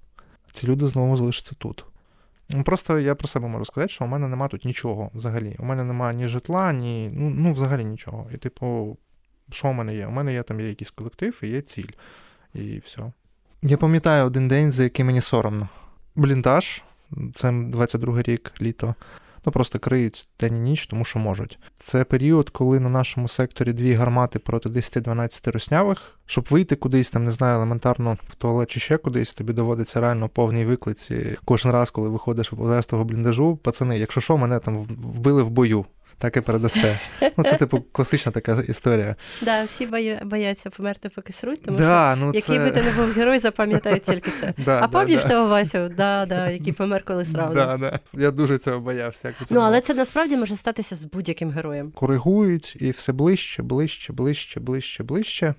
ці 0.52 0.66
люди 0.66 0.86
знову 0.86 1.16
залишаться 1.16 1.54
тут. 1.58 1.84
Ну, 2.50 2.64
просто 2.64 2.98
я 2.98 3.14
про 3.14 3.28
себе 3.28 3.48
можу 3.48 3.64
сказати, 3.64 3.92
що 3.92 4.04
у 4.04 4.08
мене 4.08 4.28
нема 4.28 4.48
тут 4.48 4.64
нічого 4.64 5.10
взагалі. 5.14 5.56
У 5.58 5.64
мене 5.64 5.84
нема 5.84 6.12
ні 6.12 6.26
житла, 6.28 6.72
ні. 6.72 7.10
Ну, 7.14 7.30
ну 7.30 7.52
взагалі 7.52 7.84
нічого. 7.84 8.26
І, 8.34 8.36
типу, 8.36 8.96
що 9.50 9.68
у 9.68 9.72
мене 9.72 9.94
є? 9.94 10.06
У 10.06 10.10
мене 10.10 10.32
є 10.32 10.42
там 10.42 10.60
є 10.60 10.68
якийсь 10.68 10.90
колектив 10.90 11.40
і 11.42 11.48
є 11.48 11.60
ціль. 11.60 11.90
І 12.54 12.78
все. 12.78 13.12
Я 13.62 13.76
пам'ятаю 13.76 14.26
один 14.26 14.48
день, 14.48 14.72
за 14.72 14.84
який 14.84 15.04
мені 15.04 15.20
соромно. 15.20 15.68
Бліндаж, 16.14 16.82
це 17.34 17.52
22 17.52 18.22
рік, 18.22 18.52
літо. 18.60 18.94
Ну 19.46 19.52
просто 19.52 19.78
криють 19.78 20.28
день 20.40 20.56
і 20.56 20.60
ніч, 20.60 20.86
тому 20.86 21.04
що 21.04 21.18
можуть. 21.18 21.58
Це 21.76 22.04
період, 22.04 22.50
коли 22.50 22.80
на 22.80 22.88
нашому 22.88 23.28
секторі 23.28 23.72
дві 23.72 23.94
гармати 23.94 24.38
проти 24.38 24.68
10-12 24.68 25.50
руснявих. 25.50 26.18
Щоб 26.26 26.46
вийти 26.50 26.76
кудись, 26.76 27.10
там 27.10 27.24
не 27.24 27.30
знаю, 27.30 27.56
елементарно 27.56 28.18
в 28.28 28.34
туалет 28.34 28.70
чи 28.70 28.80
ще 28.80 28.96
кудись, 28.96 29.34
тобі 29.34 29.52
доводиться 29.52 30.00
реально 30.00 30.28
повній 30.28 30.64
виклиці. 30.64 31.36
Кожен 31.44 31.72
раз, 31.72 31.90
коли 31.90 32.08
виходиш 32.08 32.52
в 32.52 32.84
того 32.86 33.04
бліндажу, 33.04 33.56
пацани, 33.56 33.98
якщо 33.98 34.20
що, 34.20 34.36
мене 34.36 34.58
там 34.58 34.78
вбили 34.78 35.42
в 35.42 35.50
бою 35.50 35.84
так 36.18 36.36
і 36.36 36.40
передасте. 36.40 36.98
Ну, 37.36 37.44
Це, 37.44 37.56
типу, 37.56 37.80
класична 37.92 38.32
така 38.32 38.62
історія. 38.68 39.16
Да, 39.42 39.64
всі 39.64 39.88
бояться 40.22 40.70
померти, 40.70 41.08
поки 41.08 41.32
сруть, 41.32 41.62
тому 41.62 41.78
да, 41.78 42.14
що 42.16 42.26
ну, 42.26 42.32
який 42.34 42.56
це... 42.56 42.64
би 42.64 42.70
ти 42.70 42.82
не 42.82 42.90
був 42.90 43.12
герой, 43.12 43.38
запам'ятають 43.38 44.02
тільки 44.02 44.30
це. 44.40 44.54
Да, 44.64 44.80
а 44.82 44.88
пам'ятаєш 44.88 45.22
да, 45.22 45.28
того 45.28 45.48
Васю, 45.48 45.88
да, 45.96 46.26
да, 46.26 46.50
який 46.50 46.72
помер 46.72 47.04
коли 47.04 47.26
сразу. 47.26 47.54
Да, 47.54 47.76
да. 47.76 48.00
Я 48.12 48.30
дуже 48.30 48.58
цього 48.58 48.80
боявся. 48.80 49.28
Як 49.28 49.50
ну, 49.50 49.60
але 49.60 49.80
це 49.80 49.94
насправді 49.94 50.36
може 50.36 50.56
статися 50.56 50.96
з 50.96 51.04
будь-яким 51.04 51.50
героєм. 51.50 51.90
Коригують 51.90 52.76
і 52.80 52.90
все 52.90 53.12
ближче, 53.12 53.62
ближче, 53.62 54.12
ближче, 54.12 54.60
ближче, 54.60 55.02
ближче. 55.02 55.54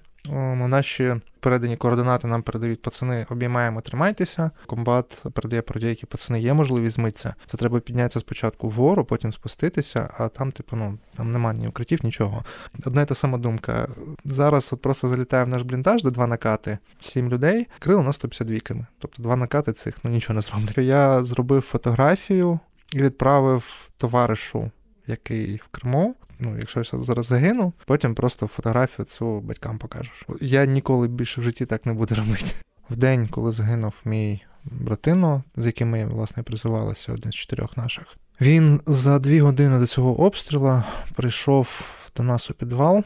Наші 0.67 1.15
передані 1.39 1.77
координати 1.77 2.27
нам 2.27 2.43
передають 2.43 2.81
пацани, 2.81 3.25
обіймаємо, 3.29 3.81
тримайтеся. 3.81 4.51
Комбат 4.65 5.23
передає 5.33 5.61
про 5.61 5.79
деякі 5.79 6.05
пацани, 6.05 6.41
є 6.41 6.53
можливість 6.53 6.95
змитися. 6.95 7.35
Це 7.45 7.57
треба 7.57 7.79
піднятися 7.79 8.19
спочатку 8.19 8.67
вгору, 8.67 9.05
потім 9.05 9.33
спуститися, 9.33 10.09
а 10.17 10.27
там, 10.27 10.51
типу, 10.51 10.75
ну 10.75 10.97
там 11.17 11.31
немає 11.31 11.59
ні 11.59 11.67
укриттів, 11.67 11.99
нічого. 12.03 12.43
Одна 12.85 13.01
й 13.01 13.05
та 13.05 13.15
сама 13.15 13.37
думка. 13.37 13.87
Зараз 14.25 14.73
от 14.73 14.81
просто 14.81 15.07
залітає 15.07 15.43
в 15.43 15.49
наш 15.49 15.61
бліндаж, 15.61 16.03
де 16.03 16.11
два 16.11 16.27
накати, 16.27 16.77
сім 16.99 17.29
людей, 17.29 17.67
крили 17.79 18.03
на 18.03 18.13
152 18.13 18.59
ками. 18.59 18.85
Тобто 18.99 19.23
два 19.23 19.35
накати 19.35 19.73
цих 19.73 19.95
ну 20.03 20.11
нічого 20.11 20.35
не 20.35 20.41
зроблять. 20.41 20.77
Я 20.77 21.23
зробив 21.23 21.61
фотографію 21.61 22.59
і 22.93 23.01
відправив 23.01 23.89
товаришу 23.97 24.71
який 25.09 25.55
в 25.55 25.67
Криму. 25.67 26.15
Ну, 26.39 26.57
якщо 26.59 26.79
я 26.79 27.03
зараз 27.03 27.25
загину, 27.25 27.73
потім 27.85 28.15
просто 28.15 28.47
фотографію 28.47 29.05
цю 29.05 29.39
батькам 29.39 29.77
покажеш. 29.77 30.25
Я 30.41 30.65
ніколи 30.65 31.07
більше 31.07 31.41
в 31.41 31.43
житті 31.43 31.65
так 31.65 31.85
не 31.85 31.93
буду 31.93 32.15
робити. 32.15 32.51
В 32.89 32.95
день, 32.95 33.27
коли 33.27 33.51
загинув 33.51 33.93
мій 34.05 34.41
братино, 34.63 35.43
з 35.55 35.65
яким 35.65 35.89
ми 35.89 36.05
власне 36.05 36.43
призивалися, 36.43 37.13
один 37.13 37.31
з 37.31 37.35
чотирьох 37.35 37.77
наших. 37.77 38.05
Він 38.41 38.81
за 38.85 39.19
дві 39.19 39.39
години 39.41 39.79
до 39.79 39.87
цього 39.87 40.19
обстрілу 40.19 40.83
прийшов 41.15 41.81
до 42.17 42.23
нас 42.23 42.51
у 42.51 42.53
підвал. 42.53 43.03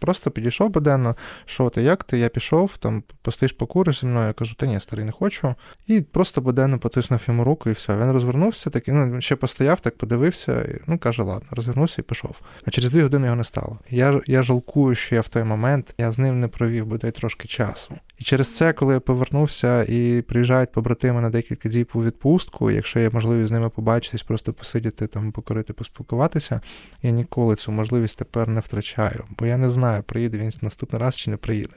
Просто 0.00 0.30
підійшов 0.30 0.70
буденно, 0.70 1.16
що 1.44 1.70
ти, 1.70 1.82
як 1.82 2.04
ти? 2.04 2.18
Я 2.18 2.28
пішов, 2.28 2.76
там 2.76 3.02
постоїш 3.22 3.52
покуриш 3.52 4.00
зі 4.00 4.06
мною, 4.06 4.26
я 4.26 4.32
кажу, 4.32 4.54
та 4.54 4.66
ні, 4.66 4.80
старий, 4.80 5.04
не 5.04 5.12
хочу. 5.12 5.54
І 5.86 6.00
просто 6.00 6.40
буденно 6.40 6.78
потиснув 6.78 7.20
йому 7.28 7.44
руку, 7.44 7.70
і 7.70 7.72
все. 7.72 7.96
Він 7.96 8.10
розвернувся, 8.10 8.70
так, 8.70 8.84
ну, 8.86 9.20
ще 9.20 9.36
постояв, 9.36 9.80
так 9.80 9.96
подивився, 9.96 10.62
і, 10.62 10.80
ну 10.86 10.98
каже, 10.98 11.22
ладно, 11.22 11.48
розвернувся 11.50 11.96
і 11.98 12.02
пішов. 12.02 12.40
А 12.66 12.70
через 12.70 12.90
дві 12.90 13.02
години 13.02 13.24
його 13.24 13.36
не 13.36 13.44
стало. 13.44 13.78
Я 13.90 14.20
я 14.26 14.42
жалкую, 14.42 14.94
що 14.94 15.14
я 15.14 15.20
в 15.20 15.28
той 15.28 15.44
момент 15.44 15.94
я 15.98 16.12
з 16.12 16.18
ним 16.18 16.40
не 16.40 16.48
провів 16.48 16.86
бодай 16.86 17.10
трошки 17.10 17.48
часу. 17.48 17.94
І 18.20 18.24
через 18.24 18.56
це, 18.56 18.72
коли 18.72 18.94
я 18.94 19.00
повернувся 19.00 19.82
і 19.82 20.22
приїжджають 20.22 20.72
побратими 20.72 21.20
на 21.20 21.30
декілька 21.30 21.68
діб 21.68 21.90
у 21.94 22.02
відпустку, 22.02 22.70
якщо 22.70 23.00
є 23.00 23.10
можливість 23.10 23.48
з 23.48 23.52
ними 23.52 23.68
побачитись, 23.68 24.22
просто 24.22 24.52
посидіти 24.52 25.06
там, 25.06 25.32
покорити, 25.32 25.72
поспілкуватися, 25.72 26.60
я 27.02 27.10
ніколи 27.10 27.56
цю 27.56 27.72
можливість 27.72 28.18
тепер 28.18 28.48
не 28.48 28.60
втрачаю, 28.60 29.24
бо 29.38 29.46
я 29.46 29.56
не 29.56 29.70
знаю, 29.70 30.02
приїде 30.02 30.38
він 30.38 30.52
наступний 30.62 31.02
раз 31.02 31.16
чи 31.16 31.30
не 31.30 31.36
приїде. 31.36 31.74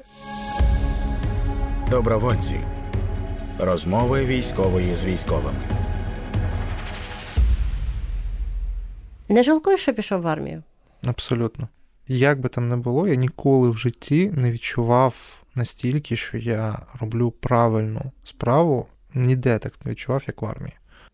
Добровольці. 1.90 2.60
Розмови 3.60 4.26
військової 4.26 4.96
з 4.96 5.04
військовими. 5.04 5.60
Не 9.30 9.44
жалкуєш, 9.44 9.82
що 9.82 9.94
пішов 9.94 10.22
в 10.22 10.28
армію? 10.28 10.64
Абсолютно. 11.06 11.68
Як 12.08 12.40
би 12.40 12.50
там 12.50 12.68
не 12.68 12.76
було, 12.76 13.08
я 13.08 13.16
ніколи 13.16 13.70
в 13.70 13.78
житті 13.78 14.32
не 14.36 14.52
відчував 14.52 15.43
настільки, 15.56 16.16
що 16.16 16.38
я 16.38 16.80
роблю 17.02 17.32
правильну 17.32 18.02
справу, 18.24 18.88
ніде 19.14 19.60
так 19.60 19.74
не 19.86 19.92
відчував, 19.92 20.24
як 20.28 20.42
в 20.42 20.46
армії. 20.46 20.74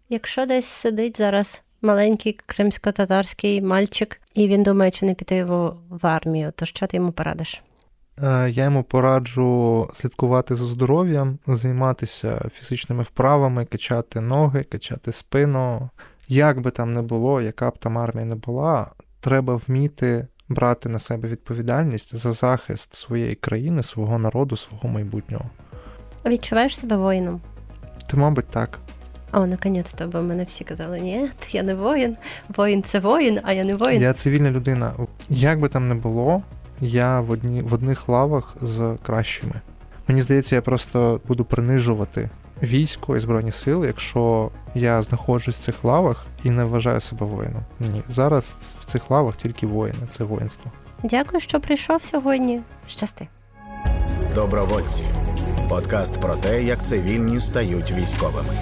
Якщо 0.09 0.45
десь 0.45 0.65
сидить 0.65 1.17
зараз 1.17 1.63
маленький 1.81 2.39
кримсько-татарський 2.45 3.61
мальчик, 3.61 4.21
і 4.35 4.47
він 4.47 4.63
думає, 4.63 4.91
чи 4.91 5.05
не 5.05 5.13
піти 5.13 5.35
його 5.35 5.77
в 5.89 6.07
армію, 6.07 6.53
то 6.55 6.65
що 6.65 6.87
ти 6.87 6.97
йому 6.97 7.11
порадиш? 7.11 7.61
Е, 8.23 8.49
я 8.49 8.63
йому 8.63 8.83
пораджу 8.83 9.89
слідкувати 9.93 10.55
за 10.55 10.65
здоров'ям, 10.65 11.37
займатися 11.47 12.49
фізичними 12.53 13.03
вправами, 13.03 13.65
качати 13.65 14.21
ноги, 14.21 14.63
качати 14.63 15.11
спину. 15.11 15.89
Як 16.27 16.61
би 16.61 16.71
там 16.71 16.93
не 16.93 17.01
було, 17.01 17.41
яка 17.41 17.69
б 17.69 17.77
там 17.77 17.97
армія 17.97 18.25
не 18.25 18.35
була, 18.35 18.87
треба 19.19 19.55
вміти 19.55 20.27
брати 20.49 20.89
на 20.89 20.99
себе 20.99 21.29
відповідальність 21.29 22.15
за 22.15 22.31
захист 22.31 22.95
своєї 22.95 23.35
країни, 23.35 23.83
свого 23.83 24.19
народу, 24.19 24.57
свого 24.57 24.89
майбутнього. 24.89 25.45
Відчуваєш 26.25 26.77
себе 26.77 26.97
воїном? 26.97 27.41
Ти, 28.09 28.17
мабуть, 28.17 28.47
так. 28.47 28.79
О, 29.31 29.47
наконець-то, 29.47 30.07
бо 30.07 30.21
мене 30.21 30.43
всі 30.43 30.63
казали, 30.63 30.99
ні, 30.99 31.29
я 31.51 31.63
не 31.63 31.75
воїн, 31.75 32.17
воїн 32.55 32.83
це 32.83 32.99
воїн, 32.99 33.39
а 33.43 33.53
я 33.53 33.63
не 33.63 33.75
воїн. 33.75 34.01
Я 34.01 34.13
цивільна 34.13 34.51
людина. 34.51 34.93
Як 35.29 35.59
би 35.59 35.69
там 35.69 35.87
не 35.87 35.95
було, 35.95 36.43
я 36.81 37.19
в 37.19 37.31
одні, 37.31 37.61
в 37.61 37.73
одних 37.73 38.09
лавах 38.09 38.55
з 38.61 38.97
кращими. 39.05 39.61
Мені 40.07 40.21
здається, 40.21 40.55
я 40.55 40.61
просто 40.61 41.21
буду 41.27 41.45
принижувати 41.45 42.29
військо 42.63 43.17
і 43.17 43.19
збройні 43.19 43.51
сили, 43.51 43.87
якщо 43.87 44.51
я 44.75 45.01
знаходжусь 45.01 45.55
в 45.55 45.63
цих 45.63 45.83
лавах 45.83 46.25
і 46.43 46.49
не 46.49 46.63
вважаю 46.63 47.01
себе 47.01 47.25
воїном. 47.25 47.63
Ні, 47.79 48.03
зараз 48.09 48.77
в 48.79 48.85
цих 48.85 49.11
лавах 49.11 49.35
тільки 49.35 49.67
воїни, 49.67 50.07
це 50.11 50.23
воїнство. 50.23 50.71
Дякую, 51.03 51.41
що 51.41 51.59
прийшов 51.59 52.03
сьогодні. 52.03 52.61
Щасти. 52.87 53.27
Добровольці. 54.35 55.09
Подкаст 55.69 56.21
про 56.21 56.35
те, 56.35 56.63
як 56.63 56.85
цивільні 56.85 57.39
стають 57.39 57.91
військовими. 57.91 58.53